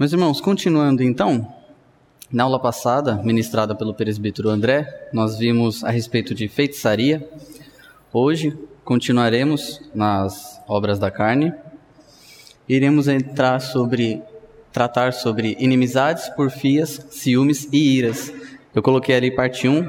[0.00, 1.46] Meus irmãos, continuando então,
[2.32, 7.28] na aula passada, ministrada pelo presbítero André, nós vimos a respeito de feitiçaria.
[8.10, 11.52] Hoje continuaremos nas obras da carne.
[12.66, 14.22] Iremos entrar sobre
[14.72, 18.32] tratar sobre inimizades, porfias, ciúmes e iras.
[18.74, 19.86] Eu coloquei ali parte 1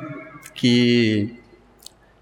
[0.54, 1.40] que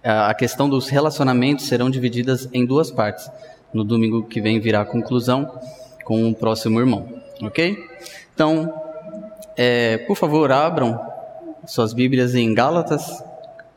[0.03, 3.27] a questão dos relacionamentos serão divididas em duas partes.
[3.73, 5.59] No domingo que vem virá a conclusão
[6.05, 7.77] com o próximo irmão, ok?
[8.33, 8.73] Então,
[9.55, 10.99] é, por favor, abram
[11.65, 13.23] suas Bíblias em Gálatas,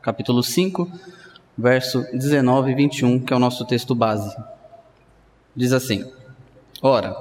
[0.00, 0.90] capítulo 5,
[1.56, 4.34] verso 19 e 21, que é o nosso texto base.
[5.54, 6.04] Diz assim:
[6.80, 7.16] Ora,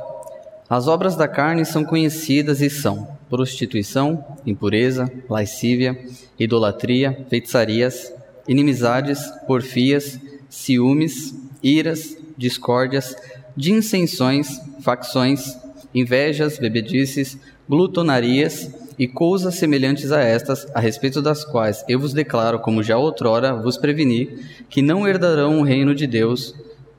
[0.70, 5.98] as obras da carne são conhecidas e são prostituição, impureza, lascívia,
[6.40, 8.13] idolatria, feitiçarias,
[8.48, 13.16] inimizades, porfias, ciúmes, iras, discórdias,
[13.55, 15.58] dissensões, facções,
[15.93, 22.59] invejas, bebedices, glutonarias e coisas semelhantes a estas, a respeito das quais eu vos declaro,
[22.59, 26.55] como já outrora vos preveni, que não herdarão o reino de Deus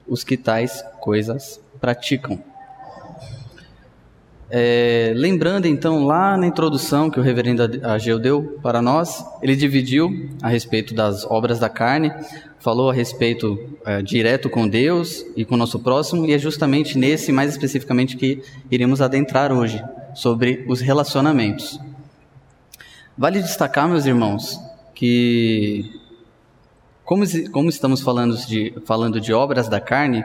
[0.07, 2.52] os que tais coisas praticam.
[4.55, 10.29] É, lembrando então lá na introdução que o reverendo Ageu deu para nós, ele dividiu
[10.43, 12.13] a respeito das obras da carne,
[12.59, 16.99] falou a respeito é, direto com Deus e com o nosso próximo, e é justamente
[16.99, 19.83] nesse, mais especificamente, que iremos adentrar hoje,
[20.15, 21.81] sobre os relacionamentos.
[23.17, 24.61] Vale destacar, meus irmãos,
[24.95, 25.99] que
[27.07, 30.23] como, como estamos falando de, falando de obras da carne,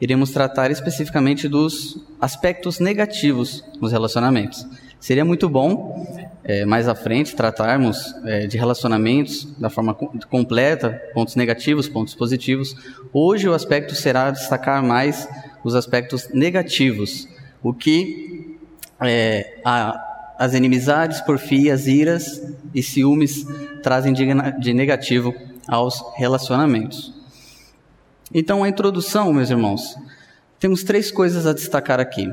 [0.00, 4.66] iremos tratar especificamente dos aspectos negativos nos relacionamentos.
[4.98, 6.06] Seria muito bom,
[6.44, 12.74] é, mais à frente, tratarmos é, de relacionamentos da forma completa, pontos negativos, pontos positivos.
[13.12, 15.28] Hoje o aspecto será destacar mais
[15.64, 17.28] os aspectos negativos,
[17.62, 18.58] o que
[19.00, 22.42] é, a, as inimizades, porfias, iras
[22.74, 23.46] e ciúmes
[23.82, 24.26] trazem de,
[24.58, 25.34] de negativo
[25.68, 27.19] aos relacionamentos.
[28.32, 29.96] Então, a introdução, meus irmãos,
[30.60, 32.32] temos três coisas a destacar aqui.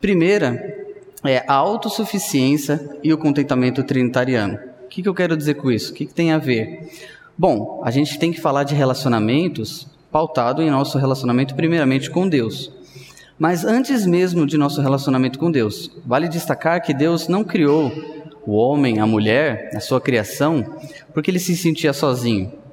[0.00, 0.84] Primeira
[1.24, 4.58] é a autossuficiência e o contentamento trinitariano.
[4.84, 5.92] O que, que eu quero dizer com isso?
[5.92, 6.90] O que, que tem a ver?
[7.38, 12.72] Bom, a gente tem que falar de relacionamentos pautado em nosso relacionamento primeiramente com Deus.
[13.38, 17.92] Mas antes mesmo de nosso relacionamento com Deus, vale destacar que Deus não criou
[18.44, 20.76] o homem, a mulher, a sua criação,
[21.14, 22.65] porque ele se sentia sozinho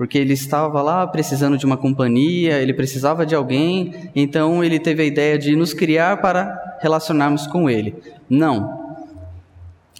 [0.00, 5.02] porque ele estava lá precisando de uma companhia, ele precisava de alguém, então ele teve
[5.02, 7.94] a ideia de nos criar para relacionarmos com ele.
[8.26, 8.96] Não.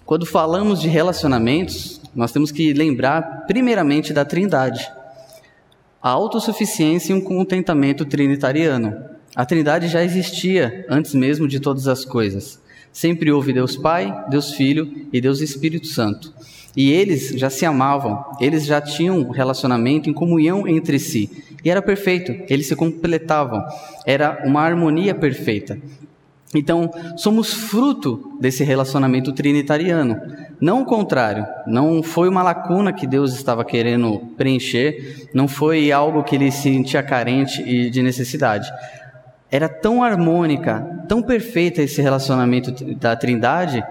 [0.06, 4.90] Quando falamos de relacionamentos, nós temos que lembrar primeiramente da Trindade.
[6.02, 9.04] A autossuficiência e um contentamento trinitariano.
[9.36, 12.58] A Trindade já existia antes mesmo de todas as coisas.
[12.90, 16.32] Sempre houve Deus Pai, Deus Filho e Deus Espírito Santo.
[16.76, 21.30] E eles já se amavam, eles já tinham um relacionamento em comunhão entre si.
[21.64, 23.62] E era perfeito, eles se completavam,
[24.06, 25.78] era uma harmonia perfeita.
[26.54, 30.20] Então, somos fruto desse relacionamento trinitariano.
[30.60, 36.24] Não o contrário, não foi uma lacuna que Deus estava querendo preencher, não foi algo
[36.24, 38.70] que ele se sentia carente e de necessidade.
[39.50, 43.82] Era tão harmônica, tão perfeita esse relacionamento da Trindade,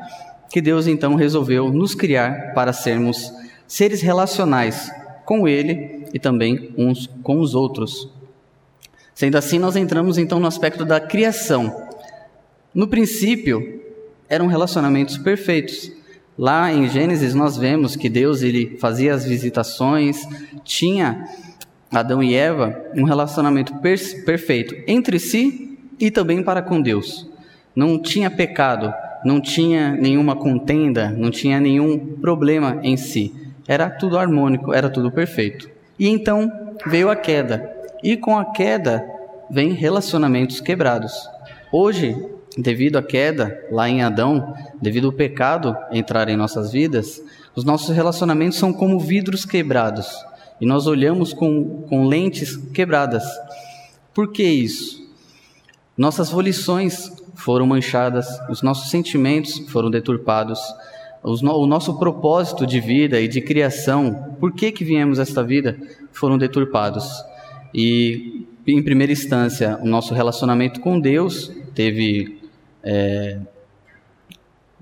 [0.49, 3.31] que Deus então resolveu nos criar para sermos
[3.67, 4.91] seres relacionais
[5.25, 8.09] com Ele e também uns com os outros.
[9.13, 11.87] Sendo assim, nós entramos então no aspecto da criação.
[12.73, 13.81] No princípio,
[14.29, 15.91] eram relacionamentos perfeitos.
[16.37, 20.25] Lá em Gênesis nós vemos que Deus ele fazia as visitações,
[20.63, 21.27] tinha
[21.91, 27.27] Adão e Eva um relacionamento per perfeito entre si e também para com Deus.
[27.75, 28.93] Não tinha pecado,
[29.23, 33.33] não tinha nenhuma contenda, não tinha nenhum problema em si.
[33.67, 35.69] Era tudo harmônico, era tudo perfeito.
[35.97, 36.51] E então
[36.85, 37.69] veio a queda.
[38.01, 39.05] E com a queda
[39.49, 41.13] vem relacionamentos quebrados.
[41.71, 42.15] Hoje,
[42.57, 47.21] devido à queda lá em Adão, devido ao pecado entrar em nossas vidas,
[47.55, 50.07] os nossos relacionamentos são como vidros quebrados.
[50.61, 53.23] E nós olhamos com, com lentes quebradas.
[54.13, 55.07] Por que isso?
[55.97, 60.59] Nossas volições foram manchadas, os nossos sentimentos foram deturpados,
[61.23, 65.77] o nosso propósito de vida e de criação, por que, que viemos a esta vida,
[66.11, 67.05] foram deturpados.
[67.73, 72.39] E, em primeira instância, o nosso relacionamento com Deus teve,
[72.83, 73.39] é,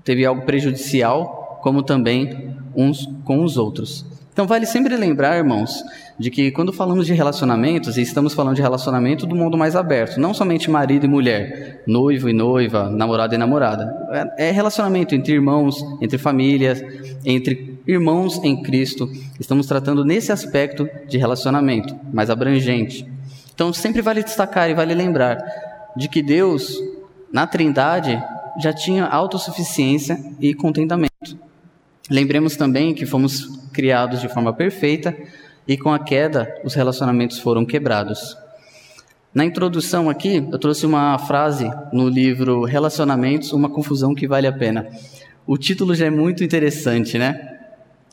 [0.04, 4.04] teve algo prejudicial, como também uns com os outros.
[4.38, 5.82] Então vale sempre lembrar, irmãos,
[6.16, 10.20] de que quando falamos de relacionamentos, e estamos falando de relacionamento do mundo mais aberto,
[10.20, 13.92] não somente marido e mulher, noivo e noiva, namorado e namorada.
[14.36, 16.80] É, é relacionamento entre irmãos, entre famílias,
[17.24, 19.10] entre irmãos em Cristo.
[19.40, 23.04] Estamos tratando nesse aspecto de relacionamento mais abrangente.
[23.52, 25.36] Então sempre vale destacar e vale lembrar
[25.96, 26.80] de que Deus,
[27.32, 28.22] na Trindade,
[28.62, 31.47] já tinha autossuficiência e contentamento.
[32.10, 35.14] Lembremos também que fomos criados de forma perfeita
[35.66, 38.36] e com a queda os relacionamentos foram quebrados.
[39.34, 44.52] Na introdução aqui, eu trouxe uma frase no livro Relacionamentos, uma confusão que vale a
[44.52, 44.88] pena.
[45.46, 47.56] O título já é muito interessante, né?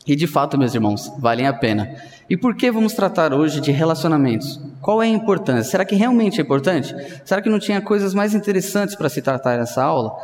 [0.05, 1.95] E de fato, meus irmãos, valem a pena.
[2.29, 4.59] E por que vamos tratar hoje de relacionamentos?
[4.81, 5.71] Qual é a importância?
[5.71, 6.93] Será que realmente é importante?
[7.23, 10.15] Será que não tinha coisas mais interessantes para se tratar nessa aula?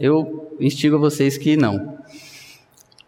[0.00, 1.96] Eu instigo a vocês que não.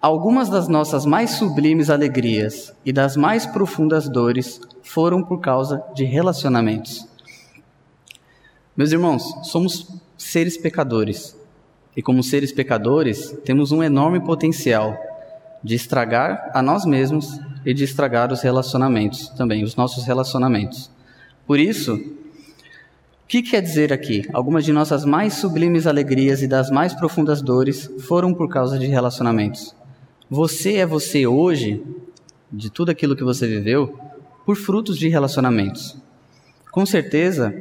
[0.03, 6.03] Algumas das nossas mais sublimes alegrias e das mais profundas dores foram por causa de
[6.03, 7.07] relacionamentos.
[8.77, 9.87] Meus irmãos, somos
[10.19, 11.39] seres pecadores.
[11.97, 14.97] E como seres pecadores, temos um enorme potencial
[15.63, 20.91] de estragar a nós mesmos e de estragar os relacionamentos também, os nossos relacionamentos.
[21.47, 24.29] Por isso, o que quer dizer aqui?
[24.33, 28.87] Algumas de nossas mais sublimes alegrias e das mais profundas dores foram por causa de
[28.87, 29.81] relacionamentos.
[30.35, 31.85] Você é você hoje,
[32.51, 33.99] de tudo aquilo que você viveu,
[34.47, 35.95] por frutos de relacionamentos.
[36.71, 37.55] Com certeza,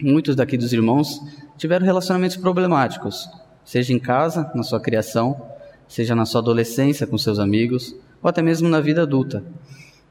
[0.00, 1.20] muitos daqui dos irmãos
[1.58, 3.28] tiveram relacionamentos problemáticos,
[3.62, 5.38] seja em casa, na sua criação,
[5.86, 9.44] seja na sua adolescência com seus amigos, ou até mesmo na vida adulta.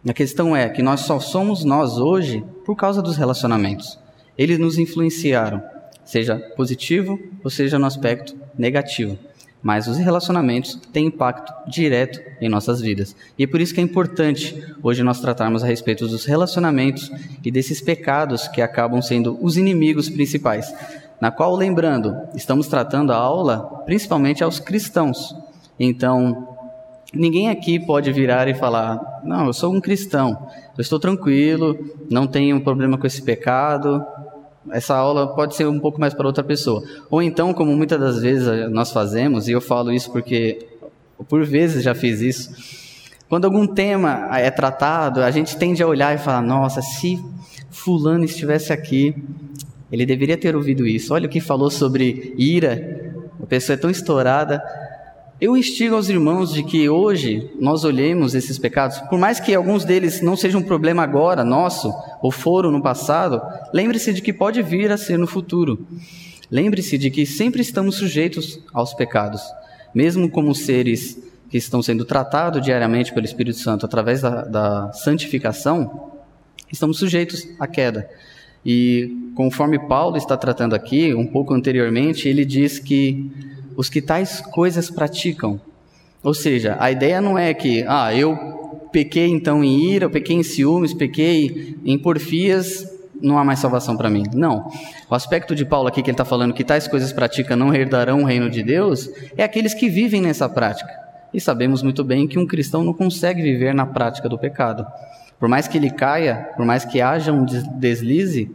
[0.07, 3.97] A questão é que nós só somos nós hoje por causa dos relacionamentos.
[4.37, 5.63] Eles nos influenciaram,
[6.05, 9.17] seja positivo ou seja no aspecto negativo
[9.61, 13.15] mas os relacionamentos têm impacto direto em nossas vidas.
[13.37, 17.11] E é por isso que é importante hoje nós tratarmos a respeito dos relacionamentos
[17.43, 20.73] e desses pecados que acabam sendo os inimigos principais.
[21.19, 25.35] Na qual, lembrando, estamos tratando a aula principalmente aos cristãos.
[25.79, 26.55] Então,
[27.13, 31.77] ninguém aqui pode virar e falar: Não, eu sou um cristão, eu estou tranquilo,
[32.09, 34.05] não tenho problema com esse pecado,
[34.71, 36.83] essa aula pode ser um pouco mais para outra pessoa.
[37.09, 40.65] Ou então, como muitas das vezes nós fazemos, e eu falo isso porque
[41.27, 42.51] por vezes já fiz isso,
[43.29, 47.19] quando algum tema é tratado, a gente tende a olhar e falar: nossa, se
[47.69, 49.15] Fulano estivesse aqui,
[49.91, 51.13] ele deveria ter ouvido isso.
[51.13, 54.63] Olha o que falou sobre ira, a pessoa é tão estourada.
[55.39, 59.85] Eu instigo aos irmãos de que hoje nós olhemos esses pecados, por mais que alguns
[59.85, 61.93] deles não sejam um problema agora nosso,
[62.23, 63.39] ou foram no passado,
[63.71, 65.85] lembre-se de que pode vir a ser no futuro.
[66.49, 69.43] Lembre-se de que sempre estamos sujeitos aos pecados,
[69.93, 76.13] mesmo como seres que estão sendo tratados diariamente pelo Espírito Santo através da, da santificação,
[76.71, 78.09] estamos sujeitos à queda.
[78.65, 83.31] E conforme Paulo está tratando aqui, um pouco anteriormente, ele diz que
[83.77, 85.61] os que tais coisas praticam.
[86.23, 88.35] Ou seja, a ideia não é que, ah, eu
[88.91, 92.91] pequei então em ira, pequei em ciúmes, pequei em porfias,
[93.21, 94.23] não há mais salvação para mim.
[94.33, 94.67] Não.
[95.07, 98.23] O aspecto de Paulo aqui que ele está falando que tais coisas praticam não herdarão
[98.23, 100.91] o reino de Deus, é aqueles que vivem nessa prática.
[101.31, 104.87] E sabemos muito bem que um cristão não consegue viver na prática do pecado.
[105.39, 108.49] Por mais que ele caia, por mais que haja um deslize,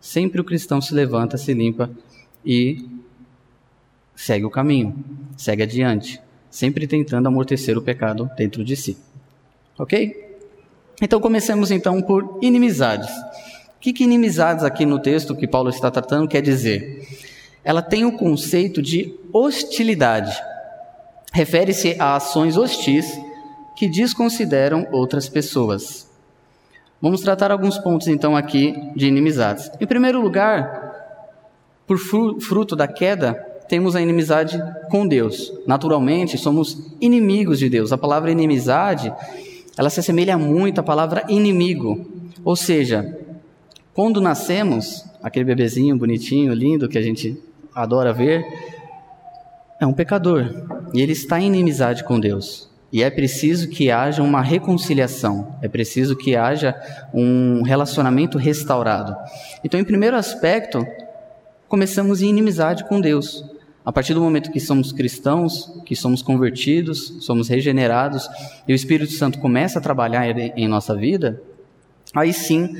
[0.00, 1.90] sempre o cristão se levanta, se limpa
[2.44, 2.91] e
[4.22, 5.04] segue o caminho,
[5.36, 8.96] segue adiante, sempre tentando amortecer o pecado dentro de si.
[9.76, 10.36] Ok?
[11.00, 13.10] Então comecemos então por inimizades.
[13.10, 17.04] O que, que inimizades aqui no texto que Paulo está tratando quer dizer?
[17.64, 20.40] Ela tem o conceito de hostilidade.
[21.32, 23.06] Refere-se a ações hostis
[23.74, 26.08] que desconsideram outras pessoas.
[27.00, 29.68] Vamos tratar alguns pontos então aqui de inimizades.
[29.80, 31.18] Em primeiro lugar,
[31.88, 35.50] por fruto da queda, temos a inimizade com Deus.
[35.66, 37.90] Naturalmente, somos inimigos de Deus.
[37.90, 39.10] A palavra inimizade,
[39.78, 42.06] ela se assemelha muito à palavra inimigo.
[42.44, 43.18] Ou seja,
[43.94, 47.42] quando nascemos, aquele bebezinho bonitinho, lindo que a gente
[47.74, 48.44] adora ver,
[49.80, 50.54] é um pecador
[50.92, 52.68] e ele está em inimizade com Deus.
[52.92, 56.78] E é preciso que haja uma reconciliação, é preciso que haja
[57.14, 59.16] um relacionamento restaurado.
[59.64, 60.86] Então, em primeiro aspecto,
[61.66, 63.50] começamos em inimizade com Deus.
[63.84, 68.28] A partir do momento que somos cristãos, que somos convertidos, somos regenerados
[68.66, 71.42] e o Espírito Santo começa a trabalhar em nossa vida,
[72.14, 72.76] aí sim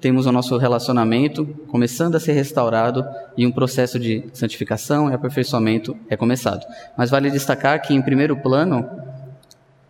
[0.00, 3.04] temos o nosso relacionamento começando a ser restaurado
[3.36, 6.64] e um processo de santificação e aperfeiçoamento é começado.
[6.96, 8.88] Mas vale destacar que, em primeiro plano,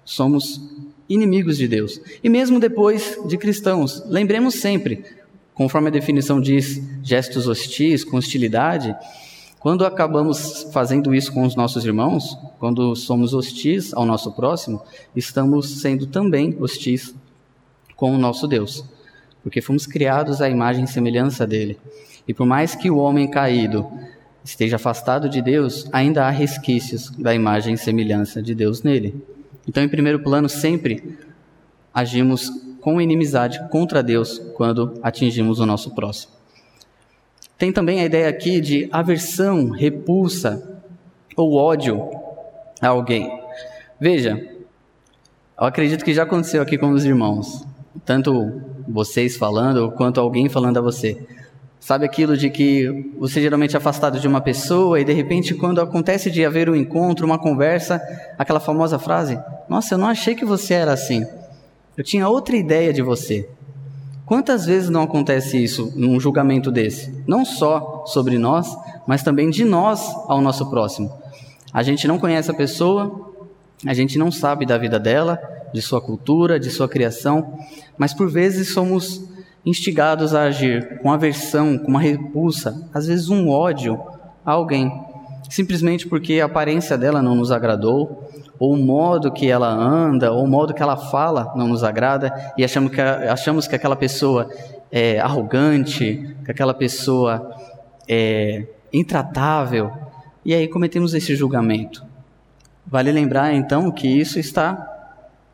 [0.05, 0.61] somos
[1.09, 2.01] inimigos de Deus.
[2.23, 5.05] E mesmo depois de cristãos, lembremos sempre,
[5.53, 8.97] conforme a definição diz, gestos hostis, com hostilidade,
[9.65, 14.83] quando acabamos fazendo isso com os nossos irmãos, quando somos hostis ao nosso próximo,
[15.17, 17.15] estamos sendo também hostis
[17.97, 18.85] com o nosso Deus,
[19.43, 21.79] porque fomos criados à imagem e semelhança dele.
[22.29, 23.91] E por mais que o homem caído
[24.45, 29.25] esteja afastado de Deus, ainda há resquícios da imagem e semelhança de Deus nele.
[29.67, 31.17] Então, em primeiro plano, sempre
[31.95, 32.51] agimos
[32.83, 36.44] com inimizade contra Deus quando atingimos o nosso próximo.
[37.57, 40.81] Tem também a ideia aqui de aversão, repulsa
[41.37, 42.11] ou ódio
[42.81, 43.31] a alguém.
[44.01, 44.45] Veja,
[45.59, 47.65] eu acredito que já aconteceu aqui com os irmãos,
[48.05, 51.25] tanto vocês falando quanto alguém falando a você.
[51.79, 55.81] Sabe aquilo de que você geralmente é afastado de uma pessoa e de repente quando
[55.81, 58.01] acontece de haver um encontro, uma conversa,
[58.37, 61.25] aquela famosa frase: "Nossa, eu não achei que você era assim.
[61.97, 63.49] Eu tinha outra ideia de você".
[64.27, 67.13] Quantas vezes não acontece isso num julgamento desse?
[67.27, 68.75] Não só sobre nós,
[69.07, 71.13] mas também de nós ao nosso próximo.
[71.73, 73.33] A gente não conhece a pessoa,
[73.87, 75.39] a gente não sabe da vida dela,
[75.75, 77.59] de sua cultura, de sua criação,
[77.99, 79.29] mas por vezes somos
[79.67, 84.01] instigados a agir com aversão, com uma repulsa, às vezes um ódio
[84.45, 84.91] a alguém,
[85.49, 90.45] simplesmente porque a aparência dela não nos agradou, ou o modo que ela anda, ou
[90.45, 94.49] o modo que ela fala não nos agrada, e achamos que, achamos que aquela pessoa
[94.91, 97.55] é arrogante, que aquela pessoa
[98.09, 99.91] é intratável,
[100.45, 102.05] e aí cometemos esse julgamento.
[102.87, 104.91] Vale lembrar então que isso está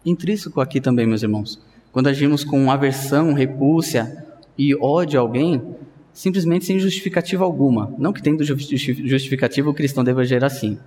[0.04, 1.60] intrínseco aqui também, meus irmãos.
[1.92, 5.76] Quando agimos com aversão, repúcia e ódio a alguém,
[6.12, 7.94] simplesmente sem justificativa alguma.
[7.98, 10.78] Não que tendo justificativa o cristão deva agir assim.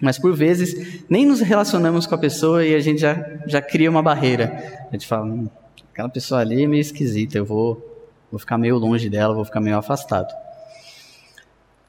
[0.00, 3.90] Mas por vezes nem nos relacionamos com a pessoa e a gente já, já cria
[3.90, 4.86] uma barreira.
[4.88, 5.48] A gente fala, hum,
[5.92, 9.60] aquela pessoa ali é meio esquisita, eu vou, vou ficar meio longe dela, vou ficar
[9.60, 10.32] meio afastado.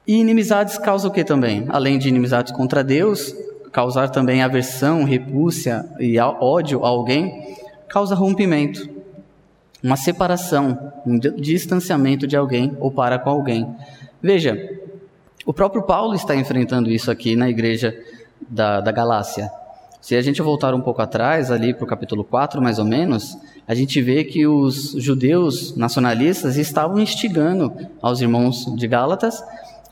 [0.06, 1.66] E inimizades causam o que também?
[1.70, 3.34] Além de inimizades contra Deus,
[3.72, 7.56] causar também aversão, repúcia e ódio a alguém,
[7.90, 8.88] causa rompimento,
[9.84, 13.68] uma separação, um distanciamento de alguém ou para com alguém.
[14.22, 14.58] Veja,
[15.46, 17.94] o próprio Paulo está enfrentando isso aqui na igreja
[18.50, 19.52] da, da Galácia.
[20.00, 23.38] Se a gente voltar um pouco atrás, ali para o capítulo 4, mais ou menos,
[23.68, 29.44] a gente vê que os judeus nacionalistas estavam instigando aos irmãos de Gálatas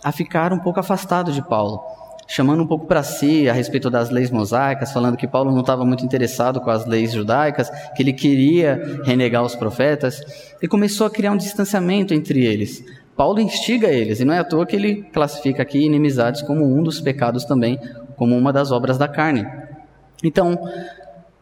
[0.03, 1.81] a ficar um pouco afastados de Paulo
[2.31, 5.83] chamando um pouco para si a respeito das leis mosaicas, falando que Paulo não estava
[5.83, 10.21] muito interessado com as leis judaicas, que ele queria renegar os profetas,
[10.61, 12.85] e começou a criar um distanciamento entre eles.
[13.17, 16.81] Paulo instiga eles, e não é à toa que ele classifica aqui inimizades como um
[16.81, 17.77] dos pecados também,
[18.15, 19.45] como uma das obras da carne.
[20.23, 20.57] Então,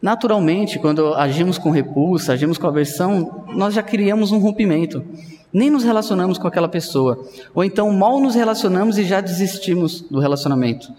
[0.02, 5.04] naturalmente, quando agimos com repulsa, agimos com aversão, nós já criamos um rompimento
[5.52, 7.24] nem nos relacionamos com aquela pessoa.
[7.54, 10.92] Ou então mal nos relacionamos e já desistimos do relacionamento.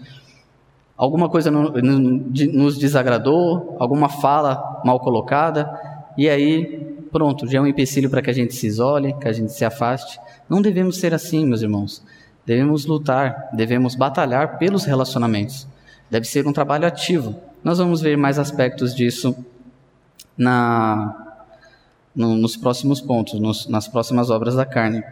[0.96, 5.68] Alguma coisa nos desagradou, alguma fala mal colocada,
[6.16, 9.32] e aí, pronto, já é um empecilho para que a gente se isole, que a
[9.32, 10.20] gente se afaste.
[10.48, 12.02] Não devemos ser assim, meus irmãos.
[12.44, 15.66] Devemos lutar, devemos batalhar pelos relacionamentos.
[16.10, 17.34] Deve ser um trabalho ativo.
[17.64, 19.34] Nós vamos ver mais aspectos disso
[20.36, 21.21] na
[22.14, 25.02] no, nos próximos pontos, nos, nas próximas obras da carne.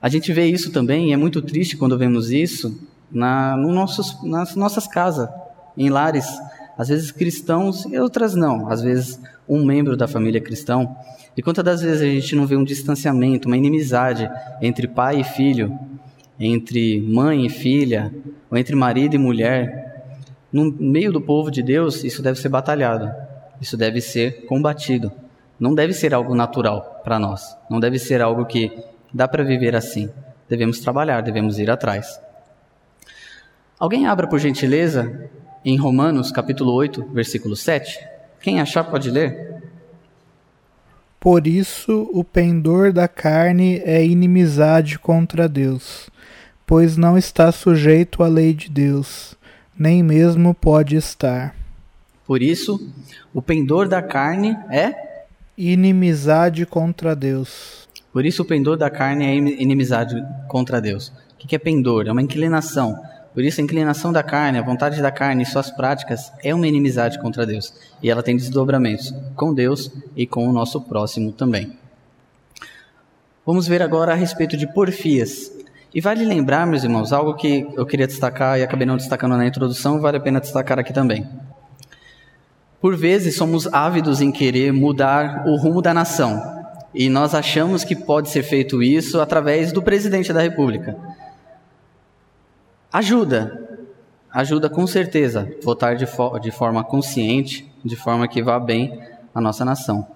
[0.00, 4.22] A gente vê isso também, e é muito triste quando vemos isso na, no nossos,
[4.22, 5.28] nas nossas casas,
[5.76, 6.26] em lares,
[6.76, 10.96] às vezes cristãos e outras não, às vezes um membro da família cristão.
[11.36, 14.30] E quantas das vezes a gente não vê um distanciamento, uma inimizade
[14.62, 15.76] entre pai e filho,
[16.38, 18.12] entre mãe e filha,
[18.48, 20.04] ou entre marido e mulher.
[20.52, 23.10] No meio do povo de Deus, isso deve ser batalhado,
[23.60, 25.12] isso deve ser combatido
[25.58, 27.56] não deve ser algo natural para nós.
[27.68, 28.72] Não deve ser algo que
[29.12, 30.10] dá para viver assim.
[30.48, 32.20] Devemos trabalhar, devemos ir atrás.
[33.78, 35.30] Alguém abra por gentileza
[35.64, 37.98] em Romanos capítulo 8, versículo 7.
[38.40, 39.62] Quem achar pode ler.
[41.20, 46.08] Por isso o pendor da carne é inimizade contra Deus,
[46.64, 49.36] pois não está sujeito à lei de Deus,
[49.76, 51.56] nem mesmo pode estar.
[52.24, 52.92] Por isso,
[53.32, 55.07] o pendor da carne é
[55.58, 57.88] inimizade contra Deus.
[58.12, 60.14] Por isso o pendor da carne é inimizade
[60.46, 61.12] contra Deus.
[61.34, 62.06] O que é pendor?
[62.06, 62.96] É uma inclinação.
[63.34, 66.68] Por isso a inclinação da carne, a vontade da carne e suas práticas é uma
[66.68, 67.74] inimizade contra Deus.
[68.00, 71.76] E ela tem desdobramentos com Deus e com o nosso próximo também.
[73.44, 75.50] Vamos ver agora a respeito de porfias.
[75.92, 79.46] E vale lembrar, meus irmãos, algo que eu queria destacar e acabei não destacando na
[79.46, 81.26] introdução, vale a pena destacar aqui também.
[82.80, 86.58] Por vezes somos ávidos em querer mudar o rumo da nação.
[86.94, 90.96] E nós achamos que pode ser feito isso através do presidente da República.
[92.92, 93.80] Ajuda,
[94.32, 98.98] ajuda com certeza votar de, fo de forma consciente, de forma que vá bem
[99.34, 100.06] a nossa nação.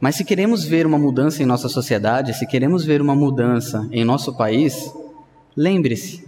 [0.00, 4.02] Mas se queremos ver uma mudança em nossa sociedade, se queremos ver uma mudança em
[4.02, 4.92] nosso país,
[5.54, 6.26] lembre-se,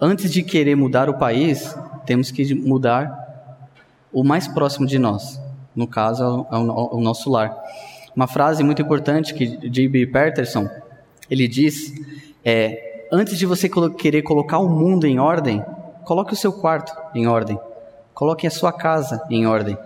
[0.00, 1.74] antes de querer mudar o país,
[2.04, 3.21] temos que mudar
[4.12, 5.40] o mais próximo de nós,
[5.74, 7.56] no caso, é o nosso lar.
[8.14, 10.08] Uma frase muito importante que J.B.
[10.08, 10.68] Patterson
[11.30, 11.92] ele diz
[12.44, 15.64] é: antes de você querer colocar o mundo em ordem,
[16.04, 17.58] coloque o seu quarto em ordem,
[18.12, 19.76] coloque a sua casa em ordem.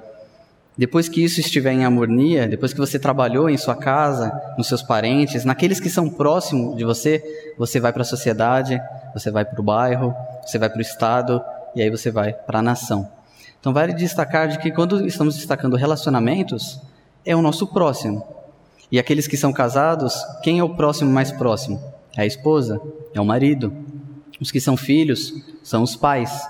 [0.77, 4.83] Depois que isso estiver em harmonia, depois que você trabalhou em sua casa, nos seus
[4.83, 7.23] parentes, naqueles que são próximos de você,
[7.57, 8.79] você vai para a sociedade,
[9.15, 10.15] você vai para o bairro,
[10.45, 11.43] você vai para o estado
[11.75, 13.16] e aí você vai para a nação.
[13.61, 16.81] Então vale destacar de que quando estamos destacando relacionamentos,
[17.25, 18.25] é o nosso próximo.
[18.91, 21.83] E aqueles que são casados, quem é o próximo mais próximo?
[22.17, 22.81] É a esposa,
[23.13, 23.73] é o marido.
[24.41, 25.33] Os que são filhos
[25.63, 26.47] são os pais.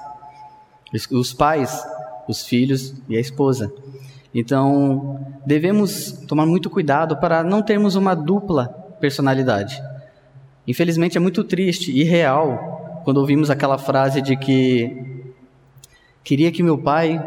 [1.10, 1.84] Os pais,
[2.28, 3.72] os filhos e a esposa.
[4.34, 8.68] Então, devemos tomar muito cuidado para não termos uma dupla
[9.00, 9.82] personalidade.
[10.68, 15.15] Infelizmente é muito triste e real quando ouvimos aquela frase de que
[16.26, 17.24] queria que meu pai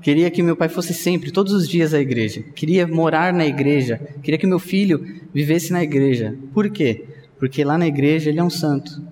[0.00, 2.44] queria que meu pai fosse sempre, todos os dias à igreja.
[2.54, 4.00] Queria morar na igreja.
[4.22, 6.36] Queria que meu filho vivesse na igreja.
[6.54, 7.06] Por quê?
[7.40, 9.02] Porque lá na igreja ele é um santo.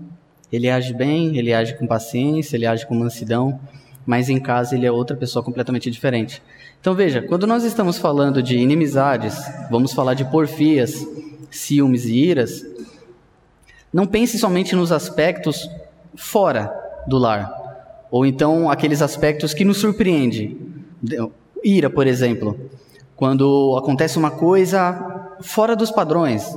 [0.53, 3.59] Ele age bem, ele age com paciência, ele age com mansidão,
[4.07, 6.41] mas em casa ele é outra pessoa completamente diferente.
[6.81, 9.37] Então veja, quando nós estamos falando de inimizades,
[9.69, 11.05] vamos falar de porfias,
[11.50, 12.64] ciúmes e iras,
[13.93, 15.69] não pense somente nos aspectos
[16.14, 16.73] fora
[17.09, 17.63] do lar,
[18.14, 20.56] ou então aqueles aspectos que nos surpreendem.
[21.64, 22.56] Ira, por exemplo,
[23.16, 26.56] quando acontece uma coisa fora dos padrões.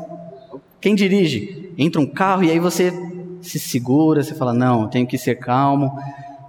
[0.80, 1.74] Quem dirige?
[1.76, 2.94] Entra um carro e aí você
[3.42, 5.98] se segura, você fala: não, tenho que ser calmo,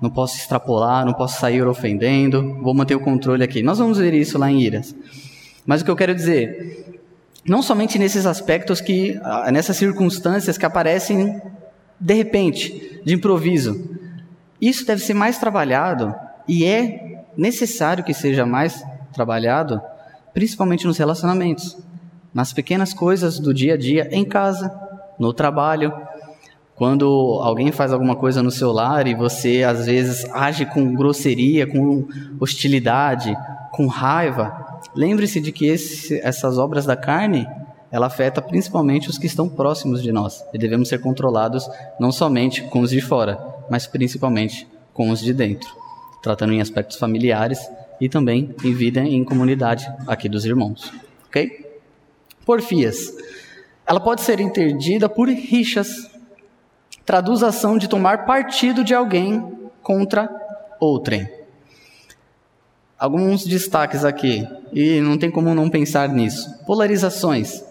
[0.02, 3.62] não posso extrapolar, não posso sair ofendendo, vou manter o controle aqui.
[3.62, 4.94] Nós vamos ver isso lá em Iras.
[5.64, 7.00] Mas o que eu quero dizer,
[7.46, 11.40] não somente nesses aspectos que, ah, nessas circunstâncias que aparecem
[11.98, 13.97] de repente, de improviso.
[14.60, 16.14] Isso deve ser mais trabalhado
[16.46, 19.80] e é necessário que seja mais trabalhado,
[20.34, 21.76] principalmente nos relacionamentos,
[22.34, 24.72] nas pequenas coisas do dia a dia, em casa,
[25.18, 25.92] no trabalho.
[26.74, 31.66] Quando alguém faz alguma coisa no seu lar e você às vezes age com grosseria,
[31.66, 32.06] com
[32.40, 33.36] hostilidade,
[33.72, 37.46] com raiva, lembre-se de que esse, essas obras da carne
[37.90, 41.68] ela afeta principalmente os que estão próximos de nós e devemos ser controlados
[41.98, 45.78] não somente com os de fora, mas principalmente com os de dentro
[46.22, 47.58] tratando em aspectos familiares
[48.00, 50.92] e também em vida em comunidade aqui dos irmãos.
[51.26, 51.66] Ok?
[52.44, 53.14] Porfias.
[53.86, 56.10] Ela pode ser entendida por rixas,
[57.04, 60.28] traduz a ação de tomar partido de alguém contra
[60.78, 61.28] outrem.
[62.98, 66.52] Alguns destaques aqui, e não tem como não pensar nisso.
[66.66, 67.64] Polarizações.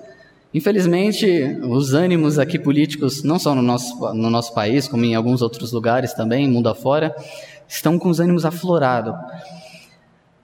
[0.54, 1.28] Infelizmente,
[1.64, 5.72] os ânimos aqui políticos, não só no nosso, no nosso país, como em alguns outros
[5.72, 7.16] lugares também, mundo afora,
[7.68, 9.14] estão com os ânimos aflorados.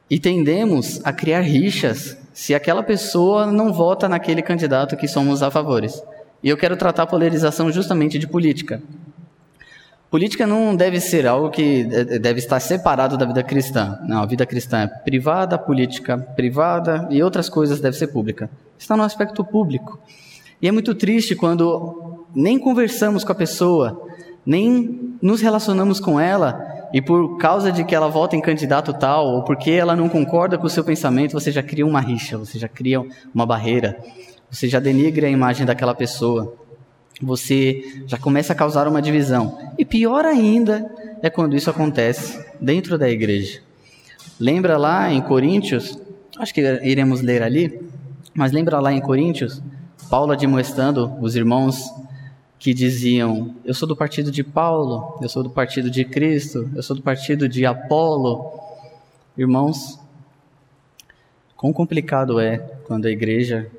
[0.09, 5.49] E tendemos a criar rixas se aquela pessoa não vota naquele candidato que somos a
[5.49, 6.03] favores.
[6.43, 8.81] E eu quero tratar a polarização justamente de política.
[10.11, 11.83] Política não deve ser algo que
[12.19, 13.97] deve estar separado da vida cristã.
[14.05, 18.49] Não, a vida cristã é privada, política privada e outras coisas devem ser pública.
[18.83, 19.97] Está no aspecto público.
[20.61, 24.09] E é muito triste quando nem conversamos com a pessoa,
[24.45, 29.25] nem nos relacionamos com ela e por causa de que ela vota em candidato tal,
[29.25, 32.59] ou porque ela não concorda com o seu pensamento, você já cria uma rixa, você
[32.59, 33.01] já cria
[33.33, 33.97] uma barreira,
[34.51, 36.53] você já denigra a imagem daquela pessoa,
[37.21, 39.57] você já começa a causar uma divisão.
[39.77, 40.91] E pior ainda
[41.21, 43.61] é quando isso acontece dentro da igreja.
[44.37, 45.97] Lembra lá em Coríntios,
[46.37, 47.92] acho que iremos ler ali,
[48.35, 49.61] mas lembra lá em Coríntios,
[50.09, 51.91] Paulo admoestando os irmãos
[52.57, 56.81] que diziam: Eu sou do partido de Paulo, eu sou do partido de Cristo, eu
[56.81, 58.59] sou do partido de Apolo.
[59.37, 59.99] Irmãos,
[61.55, 63.69] quão complicado é quando a igreja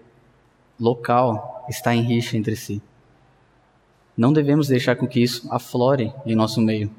[0.79, 2.83] local está em rixa entre si.
[4.17, 6.91] Não devemos deixar com que isso aflore em nosso meio.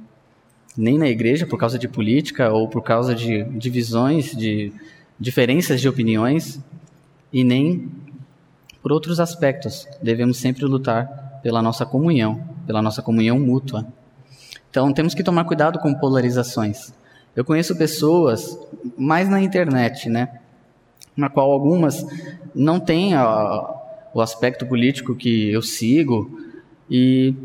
[0.78, 4.74] Nem na igreja, por causa de política ou por causa de divisões, de
[5.20, 6.60] diferenças de opiniões,
[7.36, 7.91] e nem
[8.82, 9.86] por outros aspectos.
[10.02, 13.86] Devemos sempre lutar pela nossa comunhão, pela nossa comunhão mútua.
[14.69, 16.93] Então temos que tomar cuidado com polarizações.
[17.36, 18.58] Eu conheço pessoas,
[18.98, 20.39] mais na internet, né?
[21.15, 22.06] Na qual algumas
[22.56, 23.69] não têm a,
[24.13, 26.39] o aspecto político que eu sigo
[26.89, 27.36] e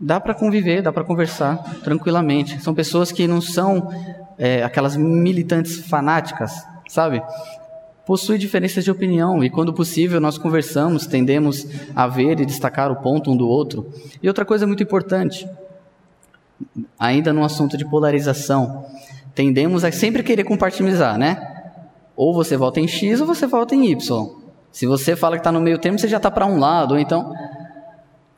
[0.00, 2.58] dá para conviver, dá para conversar tranquilamente.
[2.62, 3.90] São pessoas que não são
[4.38, 7.22] é, aquelas militantes fanáticas, sabe?
[8.10, 12.96] Possui diferenças de opinião e, quando possível, nós conversamos, tendemos a ver e destacar o
[12.96, 13.88] ponto um do outro.
[14.20, 15.48] E outra coisa muito importante,
[16.98, 18.84] ainda no assunto de polarização,
[19.32, 21.70] tendemos a sempre querer compartilhar, né?
[22.16, 24.28] Ou você vota em X ou você vota em Y.
[24.72, 27.32] Se você fala que está no meio termo, você já está para um lado, então.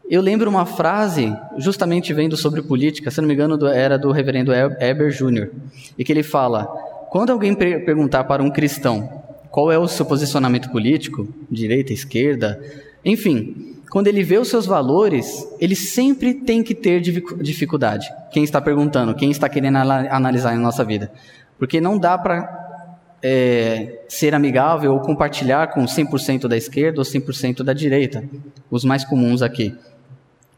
[0.07, 4.53] Eu lembro uma frase, justamente vendo sobre política, se não me engano, era do reverendo
[4.53, 5.49] Eber Jr.,
[5.97, 6.67] e que ele fala:
[7.09, 9.22] quando alguém perguntar para um cristão
[9.53, 12.61] qual é o seu posicionamento político, direita, esquerda,
[13.05, 18.11] enfim, quando ele vê os seus valores, ele sempre tem que ter dificuldade.
[18.33, 21.13] Quem está perguntando, quem está querendo analisar em nossa vida.
[21.59, 22.89] Porque não dá para
[23.23, 28.25] é, ser amigável ou compartilhar com 100% da esquerda ou 100% da direita,
[28.71, 29.77] os mais comuns aqui.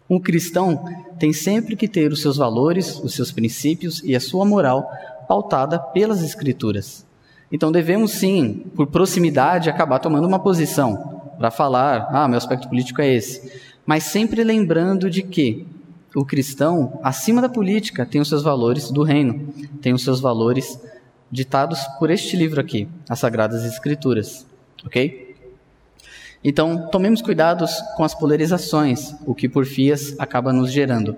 [0.09, 0.85] Um cristão
[1.19, 4.89] tem sempre que ter os seus valores, os seus princípios e a sua moral
[5.27, 7.05] pautada pelas Escrituras.
[7.55, 13.01] Então devemos sim, por proximidade, acabar tomando uma posição para falar, ah, meu aspecto político
[13.01, 13.49] é esse.
[13.87, 15.65] Mas sempre lembrando de que
[16.17, 20.81] o cristão, acima da política, tem os seus valores do reino, tem os seus valores
[21.31, 24.45] ditados por este livro aqui, as Sagradas Escrituras.
[24.85, 25.37] Ok?
[26.43, 31.15] Então, tomemos cuidados com as polarizações, o que por fias acaba nos gerando.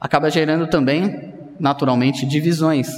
[0.00, 2.88] Acaba gerando também, naturalmente, divisões,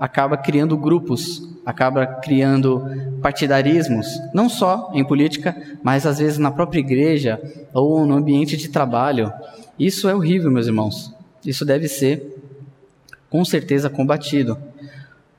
[0.00, 2.82] acaba criando grupos, acaba criando
[3.22, 7.40] partidarismos, não só em política, mas às vezes na própria igreja
[7.72, 9.32] ou no ambiente de trabalho.
[9.78, 11.14] Isso é horrível, meus irmãos.
[11.44, 12.36] Isso deve ser,
[13.30, 14.58] com certeza, combatido.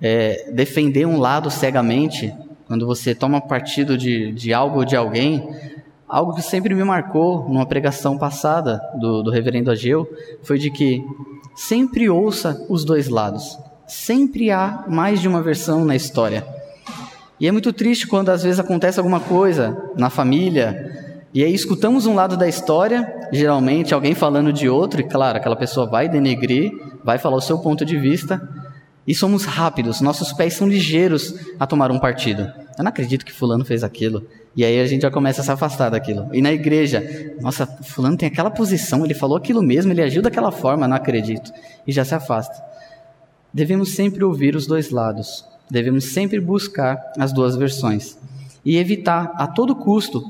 [0.01, 2.33] É, defender um lado cegamente,
[2.65, 5.47] quando você toma partido de, de algo ou de alguém,
[6.07, 10.09] algo que sempre me marcou numa pregação passada do, do reverendo Ageu,
[10.41, 11.05] foi de que
[11.55, 13.59] sempre ouça os dois lados.
[13.91, 16.47] Sempre há mais de uma versão na história.
[17.37, 22.05] E é muito triste quando às vezes acontece alguma coisa na família e aí escutamos
[22.05, 26.71] um lado da história, geralmente alguém falando de outro, e claro, aquela pessoa vai denegrir,
[27.03, 28.41] vai falar o seu ponto de vista,
[29.05, 32.43] e somos rápidos, nossos pés são ligeiros a tomar um partido.
[32.77, 34.25] Eu não acredito que fulano fez aquilo.
[34.55, 36.29] E aí a gente já começa a se afastar daquilo.
[36.31, 37.03] E na igreja,
[37.41, 41.51] nossa, fulano tem aquela posição, ele falou aquilo mesmo, ele agiu daquela forma, não acredito.
[41.85, 42.70] E já se afasta.
[43.53, 48.17] Devemos sempre ouvir os dois lados, devemos sempre buscar as duas versões
[48.63, 50.23] e evitar a todo custo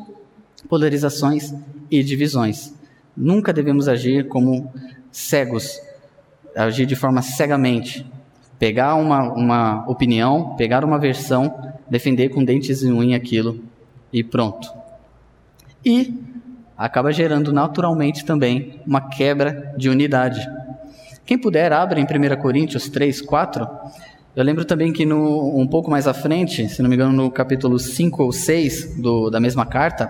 [0.68, 1.54] polarizações
[1.90, 2.74] e divisões.
[3.16, 4.72] Nunca devemos agir como
[5.12, 5.80] cegos,
[6.56, 8.06] agir de forma cegamente,
[8.58, 13.60] pegar uma, uma opinião, pegar uma versão, defender com dentes e unha aquilo
[14.14, 14.72] e pronto.
[15.84, 16.14] E
[16.78, 20.48] acaba gerando naturalmente também uma quebra de unidade.
[21.26, 23.68] Quem puder, abre em 1 Coríntios 3, 4.
[24.36, 27.30] Eu lembro também que no, um pouco mais à frente, se não me engano, no
[27.30, 30.10] capítulo 5 ou 6 do, da mesma carta,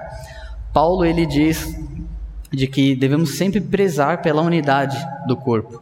[0.74, 1.76] Paulo ele diz
[2.52, 4.97] de que devemos sempre prezar pela unidade
[5.28, 5.82] do corpo.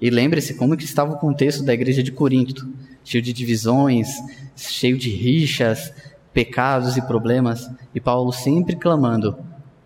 [0.00, 2.68] E lembre-se como que estava o contexto da igreja de Corinto,
[3.04, 4.08] cheio de divisões,
[4.56, 5.92] cheio de rixas,
[6.32, 9.38] pecados e problemas, e Paulo sempre clamando: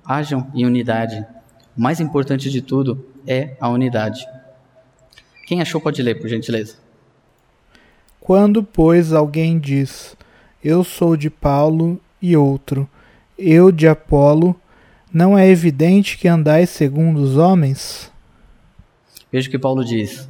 [0.05, 1.24] hajam em unidade.
[1.77, 4.27] O mais importante de tudo é a unidade.
[5.49, 6.75] Quem achou pode ler, por gentileza.
[8.21, 10.15] Quando, pois, alguém diz:
[10.63, 12.87] Eu sou de Paulo, e outro:
[13.39, 14.55] Eu de Apolo,
[15.11, 18.13] não é evidente que andais segundo os homens?
[19.33, 20.29] Veja o que Paulo diz.